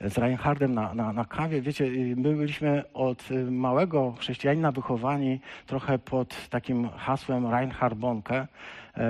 [0.00, 1.62] z Reinhardem na, na, na kawie.
[1.62, 8.46] Wiecie, my byliśmy od małego chrześcijanina wychowani trochę pod takim hasłem Reinhard Bonke,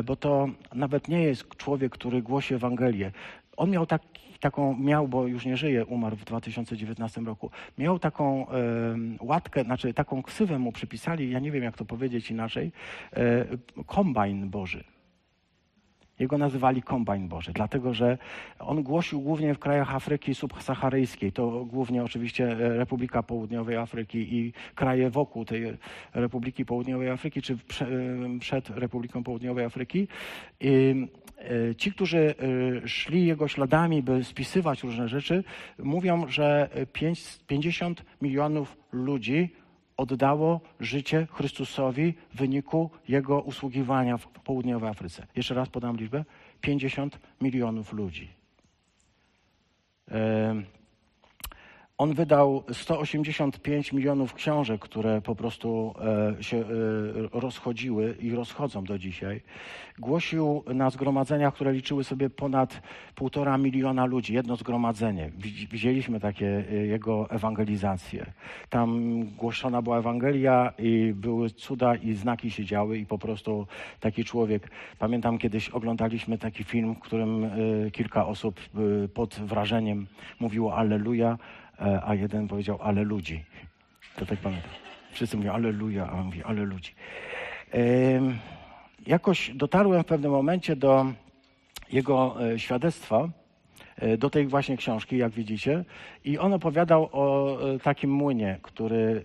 [0.05, 3.13] bo to nawet nie jest człowiek, który głosi Ewangelię.
[3.57, 4.03] On miał tak,
[4.41, 8.55] taką, miał, bo już nie żyje, umarł w 2019 roku, miał taką e,
[9.21, 12.73] łatkę, znaczy taką ksywę mu przypisali, ja nie wiem jak to powiedzieć inaczej,
[13.13, 13.45] e,
[13.87, 14.85] kombajn Boży.
[16.21, 18.19] Jego nazywali Kombajn Boży, dlatego że
[18.59, 21.33] on głosił głównie w krajach Afryki subsaharyjskiej.
[21.33, 25.77] To głównie oczywiście Republika Południowej Afryki i kraje wokół tej
[26.15, 27.59] Republiki Południowej Afryki, czy
[28.41, 30.09] przed Republiką Południowej Afryki.
[30.61, 31.07] I
[31.77, 32.35] ci, którzy
[32.85, 35.45] szli jego śladami, by spisywać różne rzeczy,
[35.79, 36.69] mówią, że
[37.47, 39.51] 50 milionów ludzi
[40.01, 45.27] oddało życie Chrystusowi w wyniku Jego usługiwania w południowej Afryce.
[45.37, 46.25] Jeszcze raz podam liczbę.
[46.61, 48.29] 50 milionów ludzi.
[52.01, 55.95] On wydał 185 milionów książek, które po prostu
[56.39, 56.65] e, się e,
[57.33, 59.41] rozchodziły i rozchodzą do dzisiaj.
[59.99, 62.83] Głosił na zgromadzeniach, które liczyły sobie ponad
[63.15, 65.31] półtora miliona ludzi, jedno zgromadzenie.
[65.71, 68.27] Widzieliśmy takie e, jego ewangelizacje.
[68.71, 73.67] Tam głoszona była Ewangelia i były cuda i znaki się działy i po prostu
[74.01, 74.71] taki człowiek.
[74.99, 77.51] Pamiętam kiedyś oglądaliśmy taki film, w którym
[77.93, 78.61] kilka osób
[79.15, 80.07] pod wrażeniem
[80.41, 81.39] mówiło Alleluja
[82.05, 83.45] a jeden powiedział, ale ludzi.
[84.17, 84.71] To tak pamiętam.
[85.13, 86.95] Wszyscy mówią, aleluja, a on mówi, ale ludzi.
[89.07, 91.07] Jakoś dotarłem w pewnym momencie do
[91.93, 93.29] jego e, świadectwa,
[93.97, 95.85] e, do tej właśnie książki, jak widzicie,
[96.25, 99.25] i on opowiadał o takim młynie, który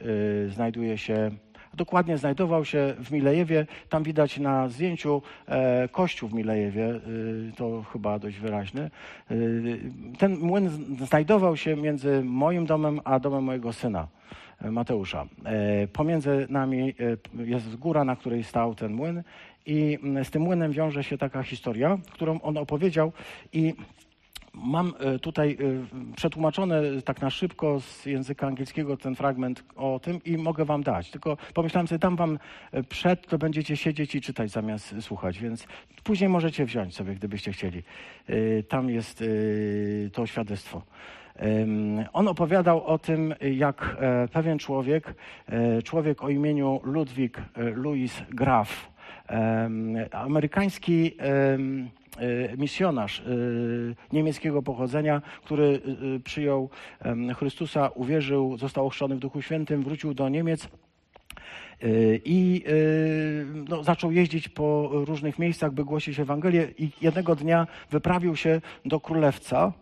[0.50, 1.32] znajduje się
[1.76, 3.66] dokładnie znajdował się w Milejewie.
[3.90, 7.00] Tam widać na zdjęciu e, kościół w Milejewie, e,
[7.58, 8.82] to chyba dość wyraźny.
[9.32, 9.36] E,
[10.18, 10.70] ten młyn
[11.06, 14.08] znajdował się między moim domem a domem mojego syna.
[14.72, 15.26] Mateusza.
[15.94, 16.94] Pomiędzy nami
[17.34, 19.24] jest góra, na której stał ten młyn
[19.66, 23.12] i z tym młynem wiąże się taka historia, którą on opowiedział
[23.54, 23.74] i
[24.58, 25.58] Mam e, tutaj
[26.12, 30.84] e, przetłumaczone tak na szybko z języka angielskiego ten fragment o tym i mogę wam
[30.84, 31.12] dać.
[31.12, 32.40] Tylko pomyślałem sobie, dam wam
[32.72, 35.68] e, przed, to będziecie siedzieć i czytać zamiast słuchać, więc
[36.04, 37.84] później możecie wziąć sobie, gdybyście chcieli.
[38.68, 39.24] Tam jest
[40.14, 40.82] to świadectwo.
[42.14, 43.98] On opowiadał o tym, jak
[44.32, 45.16] pewien człowiek,
[45.84, 47.42] człowiek o imieniu Ludwik
[47.76, 48.95] Louis Graf,
[50.12, 51.12] amerykański
[52.20, 53.24] E, misjonarz e,
[54.14, 55.82] niemieckiego pochodzenia, który
[56.16, 56.70] e, przyjął
[57.36, 60.68] Chrystusa, uwierzył, został ochrzczony w Duchu Świętym, wrócił do Niemiec
[62.26, 62.64] i
[63.70, 69.00] no, zaczął jeździć po różnych miejscach, by głosić Ewangelię i jednego dnia wyprawił się do
[69.00, 69.74] Królewca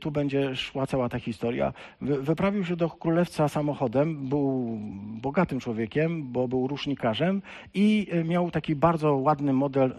[0.00, 1.72] tu będzie szła cała ta historia.
[2.00, 4.78] Wy, wyprawił się do królewca samochodem, był
[5.22, 7.42] bogatym człowiekiem, bo był rusznikarzem
[7.74, 9.94] i y, miał taki bardzo ładny model y,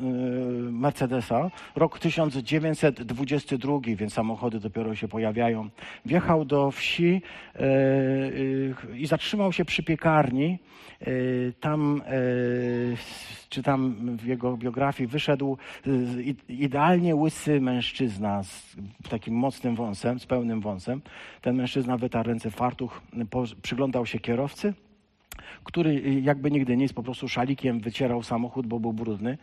[0.71, 5.69] Mercedesa, rok 1922, więc samochody dopiero się pojawiają.
[6.05, 7.21] Wjechał do wsi
[7.55, 10.59] y, y, i zatrzymał się przy piekarni.
[11.07, 12.97] Y, Tam, y,
[13.49, 18.75] czytam w jego biografii, wyszedł y, idealnie łysy mężczyzna z
[19.09, 21.01] takim mocnym wąsem, z pełnym wąsem.
[21.41, 23.01] Ten mężczyzna wytarł ręce fartuch,
[23.61, 24.73] przyglądał się kierowcy
[25.63, 29.37] który y, jakby nigdy nic, po prostu szalikiem wycierał samochód, bo był brudny.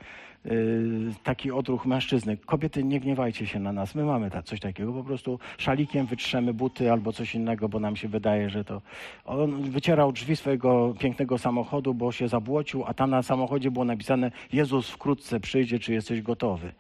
[0.45, 2.37] Yy, Taki odruch mężczyzny.
[2.37, 6.55] Kobiety, nie gniewajcie się na nas, my mamy ta, coś takiego, po prostu szalikiem wytrzemy
[6.55, 8.83] buty albo coś innego, bo nam się wydaje, że to...
[9.25, 14.31] On wycierał drzwi swojego pięknego samochodu, bo się zabłocił, a tam na samochodzie było napisane
[14.53, 16.73] Jezus wkrótce przyjdzie, czy jesteś gotowy.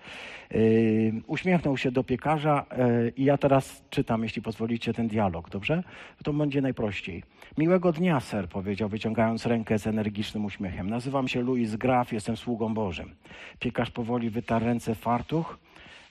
[0.50, 5.82] Yy, Uśmiechnął się do piekarza yy, i ja teraz czytam, jeśli pozwolicie, ten dialog, dobrze?
[6.24, 7.22] To będzie najprościej.
[7.58, 10.90] Miłego dnia, ser, powiedział, wyciągając rękę z energicznym uśmiechem.
[10.90, 13.14] Nazywam się Louis Graf, jestem sługą Bożym.
[13.60, 15.58] Piekarz powoli wytarł ręce fartuch,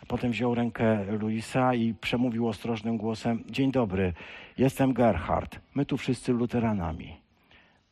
[0.07, 3.43] potem wziął rękę Luisa i przemówił ostrożnym głosem.
[3.49, 4.13] Dzień dobry,
[4.57, 5.59] jestem Gerhard.
[5.75, 7.15] My tu wszyscy luteranami.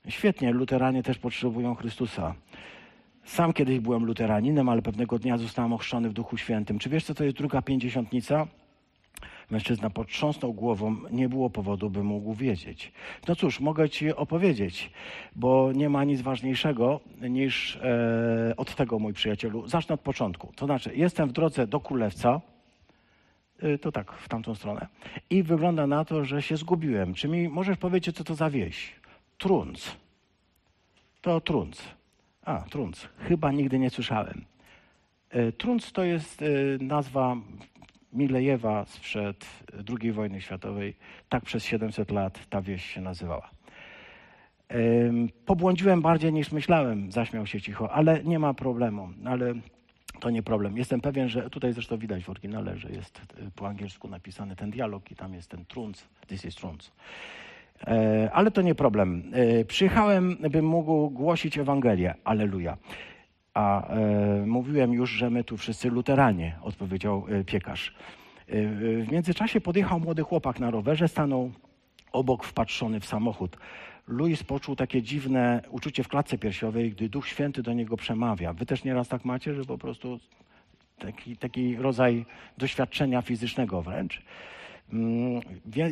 [0.07, 2.35] Świetnie, luteranie też potrzebują Chrystusa.
[3.23, 6.79] Sam kiedyś byłem luteraninem, ale pewnego dnia zostałem ochrzczony w Duchu Świętym.
[6.79, 8.47] Czy wiesz, co to jest druga pięćdziesiątnica?
[9.51, 12.91] Mężczyzna potrząsnął głową, nie było powodu, by mógł wiedzieć.
[13.27, 14.91] No cóż, mogę ci opowiedzieć,
[15.35, 19.67] bo nie ma nic ważniejszego niż e, od tego, mój przyjacielu.
[19.67, 20.53] Zacznę od początku.
[20.55, 22.41] To znaczy, jestem w drodze do królewca,
[23.63, 24.87] y, to tak, w tamtą stronę,
[25.29, 27.13] i wygląda na to, że się zgubiłem.
[27.13, 28.95] Czy mi możesz powiedzieć, co to za wieś?
[29.37, 29.91] Trunc.
[31.21, 31.81] To Trunc.
[32.45, 33.07] A, Trunc.
[33.17, 34.45] Chyba nigdy nie słyszałem.
[35.29, 36.45] E, Trunc to jest e,
[36.79, 37.35] nazwa
[38.13, 39.45] Milejewa sprzed
[40.02, 40.95] II wojny światowej.
[41.30, 43.50] Tak przez 700 lat ta wieś się nazywała.
[44.69, 49.10] Em, Pobłądziłem bardziej niż myślałem, zaśmiał się cicho, ale nie ma problemu.
[49.26, 49.54] Ale
[50.19, 50.78] to nie problem.
[50.78, 54.71] Jestem pewien, że tutaj zresztą widać w oryginale, że jest e, po angielsku napisany ten
[54.71, 56.04] dialog i tam jest ten trunc.
[56.28, 56.91] This is trunc.
[57.88, 59.24] E, Ale to nie problem.
[59.34, 62.13] E, Przyjechałem, bym mógł głosić Ewangelię.
[62.24, 62.78] Aleluja.
[63.53, 67.95] A e, mówiłem już, że my tu wszyscy luteranie, odpowiedział e, piekarz.
[68.47, 68.67] E,
[69.05, 71.51] w międzyczasie podjechał młody chłopak na rowerze, stanął
[72.11, 73.57] obok wpatrzony w samochód.
[74.07, 78.53] Louis poczuł takie dziwne uczucie w klatce piersiowej, gdy Duch Święty do niego przemawia.
[78.53, 80.19] Wy też nieraz tak macie, że po prostu
[80.99, 82.25] taki, taki rodzaj
[82.57, 84.21] doświadczenia fizycznego wręcz.
[84.93, 85.41] Mm,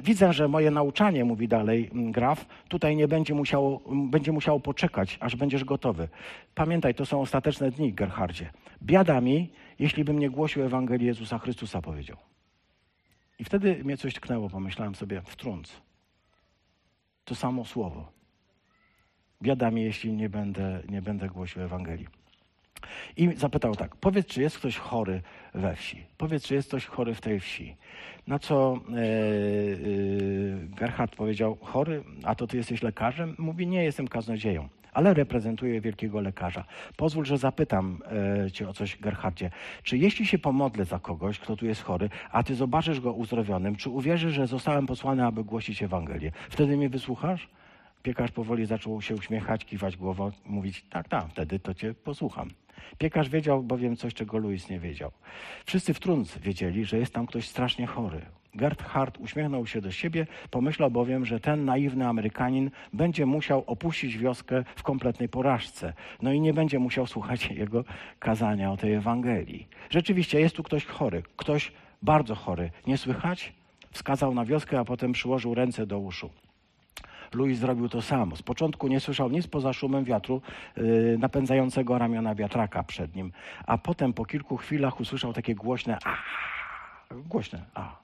[0.03, 4.59] Widzę, że moje nauczanie, mówi dalej mm, Graf, tutaj nie będzie musiało, m, będzie musiało
[4.59, 6.07] poczekać, aż będziesz gotowy.
[6.55, 8.49] Pamiętaj, to są ostateczne dni, Gerhardzie.
[8.83, 12.17] Biada mi, jeśli bym nie głosił Ewangelii Jezusa Chrystusa, powiedział.
[13.39, 15.81] I wtedy mnie coś tknęło, pomyślałem sobie, wtrąc.
[17.25, 18.11] To samo słowo.
[19.41, 22.07] Biada mi, jeśli nie będę, nie będę głosił Ewangelii.
[23.17, 25.21] I zapytał tak, powiedz, czy jest ktoś chory
[25.53, 26.03] we wsi?
[26.17, 27.75] Powiedz, czy jest ktoś chory w tej wsi?
[28.27, 29.05] Na co e, e,
[30.75, 32.03] Gerhard powiedział, chory?
[32.23, 33.35] A to ty jesteś lekarzem?
[33.37, 36.63] Mówi, nie, jestem kaznodzieją, ale reprezentuję wielkiego lekarza.
[36.97, 37.99] Pozwól, że zapytam
[38.45, 39.51] e, cię o coś, Gerhardzie.
[39.83, 43.75] Czy jeśli się pomodlę za kogoś, kto tu jest chory, a ty zobaczysz go uzdrowionym,
[43.75, 46.31] czy uwierzysz, że zostałem posłany, aby głosić Ewangelię?
[46.49, 47.47] Wtedy mnie wysłuchasz?
[48.03, 52.49] Piekarz powoli zaczął się uśmiechać, kiwać głową, mówić, tak, tak, wtedy to cię posłucham.
[52.97, 55.11] Piekarz wiedział bowiem coś, czego Louis nie wiedział.
[55.65, 58.21] Wszyscy w Trunc wiedzieli, że jest tam ktoś strasznie chory.
[58.55, 64.63] Gerhard uśmiechnął się do siebie, pomyślał bowiem, że ten naiwny Amerykanin będzie musiał opuścić wioskę
[64.75, 65.93] w kompletnej porażce.
[66.21, 67.83] No i nie będzie musiał słuchać jego
[68.19, 69.67] kazania o tej Ewangelii.
[69.89, 72.71] Rzeczywiście jest tu ktoś chory, ktoś bardzo chory.
[72.87, 73.53] Nie słychać?
[73.91, 76.29] Wskazał na wioskę, a potem przyłożył ręce do uszu.
[77.35, 78.35] Louis zrobił to samo.
[78.35, 80.41] Z początku nie słyszał nic poza szumem wiatru
[80.77, 83.31] yy, napędzającego ramiona wiatraka przed nim,
[83.65, 86.17] a potem po kilku chwilach usłyszał takie głośne a,
[87.11, 87.99] głośne a.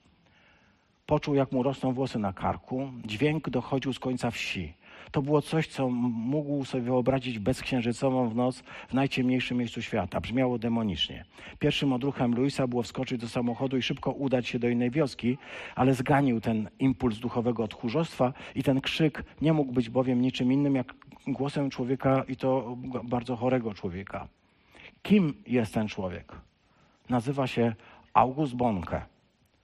[1.05, 2.91] Poczuł, jak mu rosną włosy na karku.
[3.05, 4.73] Dźwięk dochodził z końca wsi.
[5.11, 10.21] To było coś, co mógł sobie wyobrazić bezksiężycową w noc w najciemniejszym miejscu świata.
[10.21, 11.25] Brzmiało demonicznie.
[11.59, 15.37] Pierwszym odruchem Luisa było wskoczyć do samochodu i szybko udać się do innej wioski,
[15.75, 20.75] ale zganił ten impuls duchowego tchórzostwa i ten krzyk nie mógł być bowiem niczym innym
[20.75, 20.93] jak
[21.27, 24.27] głosem człowieka i to bardzo chorego człowieka.
[25.03, 26.33] Kim jest ten człowiek?
[27.09, 27.75] Nazywa się
[28.13, 29.01] August Bonke,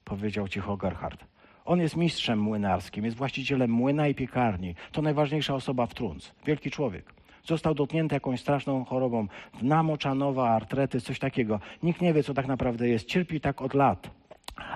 [0.06, 1.26] powiedział cicho Gerhard.
[1.66, 4.76] On jest mistrzem młynarskim, jest właścicielem młyna i piekarni.
[4.92, 6.32] To najważniejsza osoba w Trunc.
[6.46, 7.14] Wielki człowiek.
[7.46, 9.28] Został dotknięty jakąś straszną chorobą.
[9.62, 11.60] Namoczanowa, artrety, coś takiego.
[11.84, 13.08] Nikt nie wie, co tak naprawdę jest.
[13.08, 14.10] Cierpi tak od lat.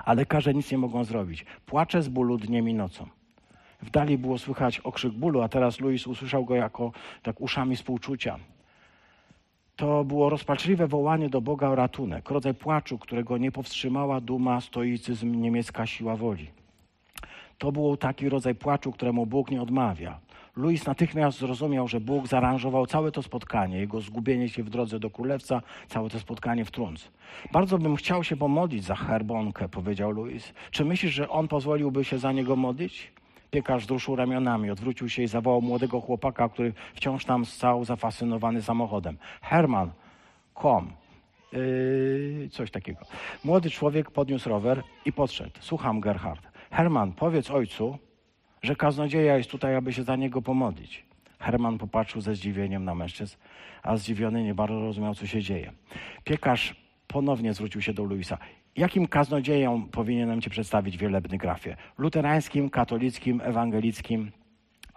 [0.04, 1.44] a lekarze nic nie mogą zrobić.
[1.66, 3.06] Płacze z bólu dniem i nocą.
[3.82, 8.38] W dali było słychać okrzyk bólu, a teraz Louis usłyszał go jako tak uszami współczucia.
[9.76, 15.40] To było rozpaczliwe wołanie do Boga o ratunek, rodzaj płaczu, którego nie powstrzymała duma, stoicyzm,
[15.40, 16.50] niemiecka siła woli.
[17.58, 20.18] To był taki rodzaj płaczu, któremu Bóg nie odmawia.
[20.56, 25.10] Louis natychmiast zrozumiał, że Bóg zaaranżował całe to spotkanie, jego zgubienie się w drodze do
[25.10, 27.08] królewca, całe to spotkanie w trunc.
[27.52, 30.52] Bardzo bym chciał się pomodlić za Herbonkę, powiedział Louis.
[30.70, 33.12] Czy myślisz, że on pozwoliłby się za niego modlić?
[33.50, 39.16] Piekarz wzruszył ramionami, odwrócił się i zawołał młodego chłopaka, który wciąż tam stał zafascynowany samochodem.
[39.42, 39.90] Herman,
[40.54, 40.92] kom.
[41.52, 43.00] Yy, coś takiego.
[43.44, 45.50] Młody człowiek podniósł rower i podszedł.
[45.60, 46.55] Słucham, Gerhard.
[46.76, 47.98] Herman, powiedz ojcu,
[48.62, 51.04] że kaznodzieja jest tutaj, aby się za niego pomodlić.
[51.38, 53.36] Herman popatrzył ze zdziwieniem na mężczyzn,
[53.82, 55.72] a zdziwiony nie bardzo rozumiał, co się dzieje.
[56.24, 58.38] Piekarz ponownie zwrócił się do Luisa.
[58.76, 61.76] Jakim kaznodziejom powinienem cię przedstawić wielebny grafie?
[61.98, 64.30] Luterańskim, katolickim, ewangelickim?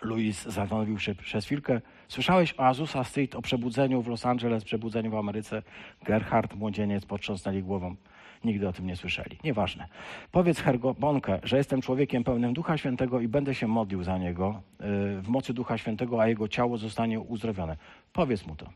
[0.01, 1.81] Louis zastanowił się przez chwilkę.
[2.07, 5.61] Słyszałeś o Azusa Street, o przebudzeniu w Los Angeles, przebudzeniu w Ameryce?
[6.03, 7.95] Gerhard, młodzieniec, potrząsnęli głową.
[8.43, 9.37] Nigdy o tym nie słyszeli.
[9.43, 9.87] Nieważne.
[10.31, 14.61] Powiedz Herbonkę, że jestem człowiekiem pełnym Ducha Świętego i będę się modlił za niego
[15.17, 17.77] y, w mocy Ducha Świętego, a jego ciało zostanie uzdrowione.
[18.13, 18.69] Powiedz mu to.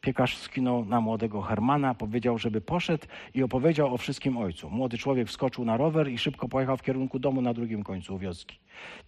[0.00, 4.70] Piekarz skinął na młodego Hermana, powiedział, żeby poszedł i opowiedział o wszystkim ojcu.
[4.70, 8.58] Młody człowiek wskoczył na rower i szybko pojechał w kierunku domu na drugim końcu wioski.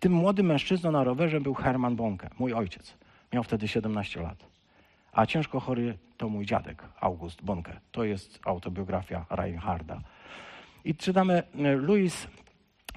[0.01, 2.95] Tym młodym mężczyzną na rowerze był Herman Bonke, mój ojciec.
[3.33, 4.50] Miał wtedy 17 lat.
[5.13, 7.81] A ciężko chory to mój dziadek, August Bonke.
[7.93, 10.01] To jest autobiografia Reinharda.
[10.85, 11.43] I czytamy,
[11.77, 12.27] Louis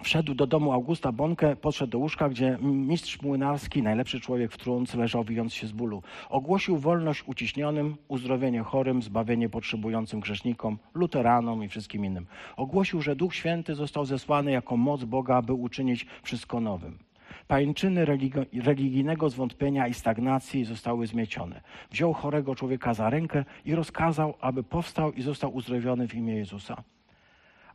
[0.04, 4.94] Wszedł do domu Augusta Bonke, podszedł do łóżka, gdzie mistrz młynarski, najlepszy człowiek w trunc,
[4.94, 6.04] leżał wijąc się z bólu.
[6.30, 12.26] Ogłosił wolność uciśnionym, uzdrowienie chorym, zbawienie potrzebującym grzesznikom, luteranom i wszystkim innym.
[12.58, 17.00] Ogłosił, że Duch Święty został zesłany jako moc Boga, by uczynić wszystko nowym.
[17.48, 18.06] Pańczyny
[18.54, 21.62] religijnego zwątpienia i stagnacji zostały zmiecione.
[21.92, 26.84] Wziął chorego człowieka za rękę i rozkazał, aby powstał i został uzdrowiony w imię Jezusa.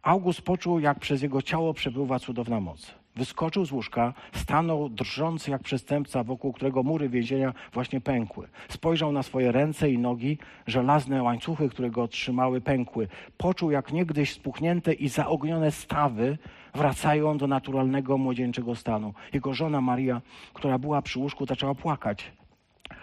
[0.03, 2.95] August poczuł, jak przez jego ciało przepływa cudowna moc.
[3.17, 8.49] Wyskoczył z łóżka, stanął drżący jak przestępca, wokół którego mury więzienia właśnie pękły.
[8.69, 13.09] Spojrzał na swoje ręce i nogi, żelazne łańcuchy, które go trzymały, pękły.
[13.37, 16.39] Poczuł, jak niegdyś spuchnięte i zaognione stawy
[16.75, 19.15] wracają do naturalnego młodzieńczego stanu.
[19.33, 20.21] Jego żona Maria,
[20.53, 22.33] która była przy łóżku, zaczęła płakać.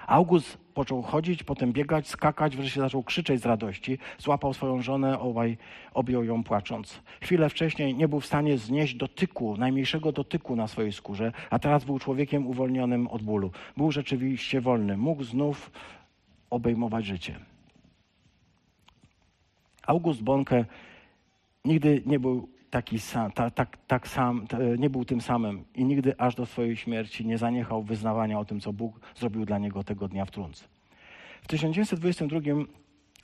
[0.07, 3.97] August począł chodzić, potem biegać, skakać, wreszcie zaczął krzyczeć z radości.
[4.18, 5.57] Złapał swoją żonę, obaj
[5.93, 7.01] objął ją płacząc.
[7.22, 11.86] Chwilę wcześniej nie był w stanie znieść dotyku, najmniejszego dotyku na swojej skórze, a teraz
[11.86, 13.51] był człowiekiem uwolnionym od bólu.
[13.78, 14.97] Był rzeczywiście wolny.
[14.97, 15.72] Mógł znów
[16.49, 17.39] obejmować życie.
[19.88, 20.66] August Bonke
[21.66, 24.47] nigdy nie był taki sam, tak, tak, tak sam,
[24.78, 28.59] nie był tym samym i nigdy aż do swojej śmierci nie zaniechał wyznawania o tym,
[28.59, 30.65] co Bóg zrobił dla niego tego dnia w Trunce.
[31.41, 32.39] W 1922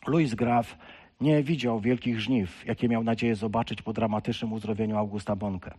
[0.08, 0.78] Louis Graf
[1.22, 5.74] nie widział wielkich żniw, jakie miał nadzieję zobaczyć po dramatycznym uzdrowieniu Augusta Bonke.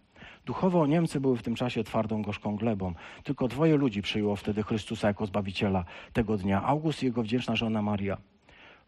[0.47, 2.95] Duchowo Niemcy były w tym czasie twardą, gorzką glebą.
[3.25, 6.63] Tylko dwoje ludzi przyjęło wtedy Chrystusa jako Zbawiciela tego dnia.
[6.63, 8.17] August i jego wdzięczna żona Maria.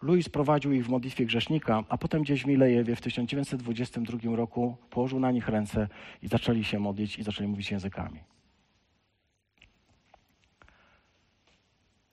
[0.02, 5.20] Louis prowadził ich w modlitwie grzesznika, a potem gdzieś w Milejewie w 1922 roku położył
[5.20, 5.88] na nich ręce
[6.22, 8.20] i zaczęli się modlić i zaczęli mówić językami.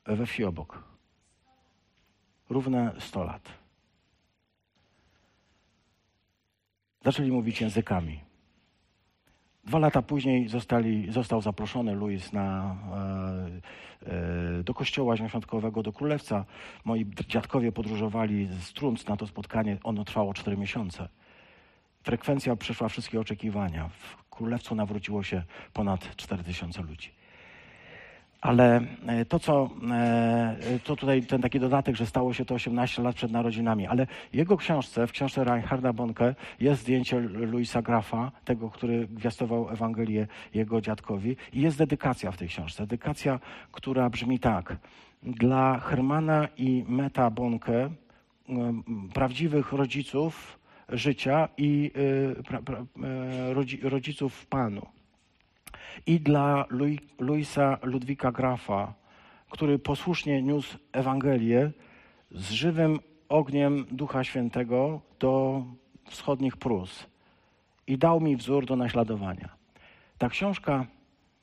[0.05, 0.83] We wsi obok.
[2.49, 3.49] Równe 100 lat.
[7.03, 8.30] Zaczęli mówić językami.
[9.63, 12.75] Dwa lata później zostali, został zaproszony Louis na,
[14.05, 14.11] e,
[14.59, 16.45] e, do kościoła zielonoświątkowego, do Królewca.
[16.85, 19.77] Moi dziadkowie podróżowali z Trunc na to spotkanie.
[19.83, 21.09] Ono trwało cztery miesiące.
[22.03, 23.89] Frekwencja przeszła wszystkie oczekiwania.
[23.89, 25.43] W Królewcu nawróciło się
[25.73, 27.20] ponad 4000 ludzi.
[28.41, 33.01] Ale e, to, co e, to tutaj ten taki dodatek, że stało się to 18
[33.01, 38.69] lat przed narodzinami, ale jego książce, w książce Reinharda Bonke jest zdjęcie Luisa Grafa, tego,
[38.69, 42.83] który gwiastował Ewangelię jego dziadkowi i jest dedykacja w tej książce.
[42.83, 43.39] Dedykacja,
[43.71, 44.77] która brzmi tak.
[45.23, 47.89] Dla Hermana i Meta Bonke,
[49.13, 51.91] prawdziwych rodziców życia i
[53.83, 55.00] e, rodziców Panu
[56.05, 56.65] i dla
[57.19, 58.93] Luisa Ludwika Grafa,
[59.49, 61.71] który posłusznie niósł Ewangelię
[62.31, 65.63] z żywym ogniem Ducha Świętego do
[66.05, 67.07] wschodnich Prus
[67.87, 69.49] i dał mi wzór do naśladowania.
[70.17, 70.85] Ta książka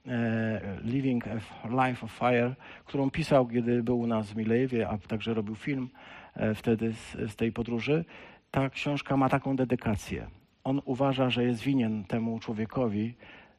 [0.07, 4.99] e, Living a Life of Fire, którą pisał, kiedy był u nas w Milejewie, a
[4.99, 5.89] także robił film
[6.35, 8.05] e, wtedy z, z tej podróży,
[8.51, 10.27] ta książka ma taką dedykację.
[10.65, 13.15] on uważa, że jest winien temu człowiekowi,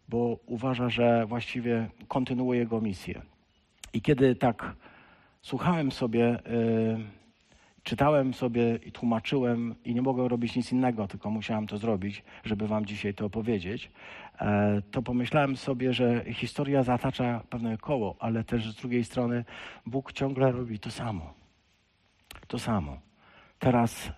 [0.10, 3.22] bo uważa, że właściwie kontynuuje jego misję.
[3.94, 4.76] I kiedy tak
[5.42, 7.20] słuchałem sobie, y,
[7.84, 12.68] czytałem sobie i tłumaczyłem i nie mogłem robić nic innego, tylko musiałem to zrobić, żeby
[12.68, 13.92] wam dzisiaj to opowiedzieć,
[14.42, 19.46] e, to pomyślałem sobie, że historia zatacza pewne koło, ale też z drugiej strony
[19.86, 21.34] Bóg ciągle robi to samo.
[22.48, 22.98] To samo.
[23.60, 24.12] Teraz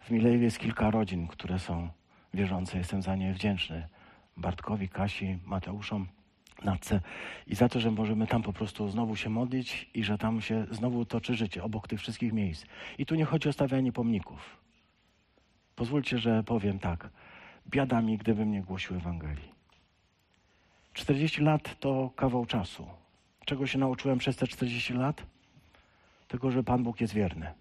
[0.00, 1.88] w Milewie jest kilka rodzin, które są
[2.34, 2.78] wierzące.
[2.78, 3.88] Jestem za nie wdzięczny.
[4.36, 6.06] Bartkowi, Kasi, Mateuszom,
[6.62, 7.00] Natce
[7.46, 10.66] i za to, że możemy tam po prostu znowu się modlić i że tam się
[10.70, 12.66] znowu toczy życie obok tych wszystkich miejsc.
[12.98, 14.56] I tu nie chodzi o stawianie pomników.
[15.76, 17.10] Pozwólcie, że powiem tak.
[17.68, 19.54] Biada mi, gdybym nie głosił Ewangelii.
[20.92, 22.86] 40 lat to kawał czasu.
[23.44, 25.26] Czego się nauczyłem przez te 40 lat?
[26.28, 27.52] Tego, że Pan Bóg jest wierny.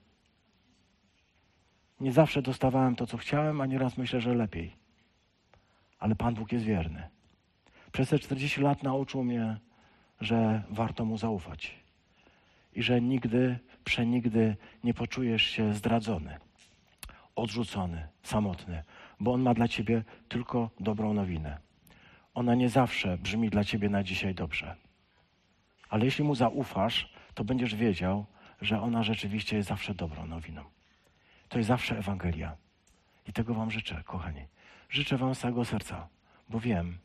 [2.00, 4.83] Nie zawsze dostawałem to, co chciałem, a nieraz myślę, że lepiej.
[6.04, 7.08] Ale Pan Bóg jest wierny.
[7.92, 9.58] Przez te 40 lat nauczył mnie,
[10.22, 11.76] że warto Mu zaufać
[12.74, 16.38] i że nigdy, przenigdy nie poczujesz się zdradzony,
[17.36, 18.84] odrzucony, samotny,
[19.20, 21.58] bo On ma dla Ciebie tylko dobrą nowinę.
[22.34, 24.76] Ona nie zawsze brzmi dla Ciebie na dzisiaj dobrze.
[25.90, 28.26] Ale jeśli Mu zaufasz, to będziesz wiedział,
[28.62, 30.64] że ona rzeczywiście jest zawsze dobrą nowiną.
[31.50, 32.58] To jest zawsze Ewangelia.
[33.28, 34.46] I tego Wam życzę, kochani.
[34.94, 36.08] Życzę Wam z całego serca,
[36.50, 36.98] bo wiem,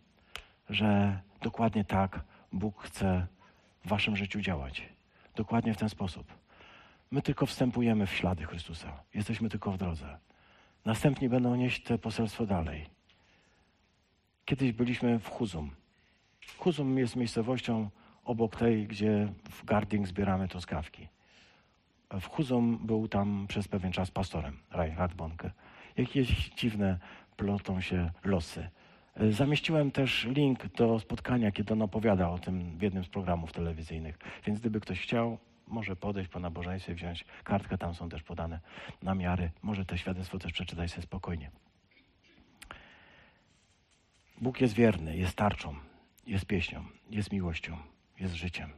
[0.71, 2.21] że dokładnie tak
[2.53, 3.27] Bóg chce
[3.85, 4.89] w Waszym życiu działać.
[5.37, 6.35] Dokładnie w ten sposób.
[7.11, 9.01] My tylko wstępujemy w ślady Chrystusa.
[9.15, 10.19] Jesteśmy tylko w drodze.
[10.85, 12.87] Następni będą nieść to poselstwo dalej.
[14.45, 15.71] Kiedyś byliśmy w Huzum.
[16.59, 17.91] Huzum jest miejscowością
[18.25, 21.09] obok tej, gdzie w Garding zbieramy truskawki.
[22.21, 25.51] W Huzum był tam przez pewien czas pastorem, Reinhard Bonke.
[25.97, 26.99] Jakieś dziwne
[27.39, 28.69] plotą się losy.
[29.31, 34.19] Zamieściłem też link do spotkania, kiedy on opowiada o tym w jednym z programów telewizyjnych.
[34.47, 38.61] Więc gdyby ktoś chciał, może podejść po nabożeństwie, wziąć kartkę, tam są też podane
[39.03, 39.51] namiary.
[39.63, 41.51] Może te świadectwo też przeczytać sobie spokojnie.
[44.41, 45.75] Bóg jest wierny, jest tarczą,
[46.27, 47.77] jest pieśnią, jest miłością,
[48.21, 48.71] jest życiem,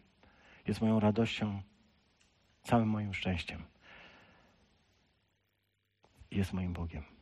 [0.66, 1.62] jest moją radością,
[2.62, 3.62] całym moim szczęściem.
[6.30, 7.19] Jest moim Bogiem.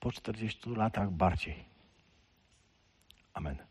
[0.00, 1.64] Po 40 latach bardziej.
[3.32, 3.69] Amen.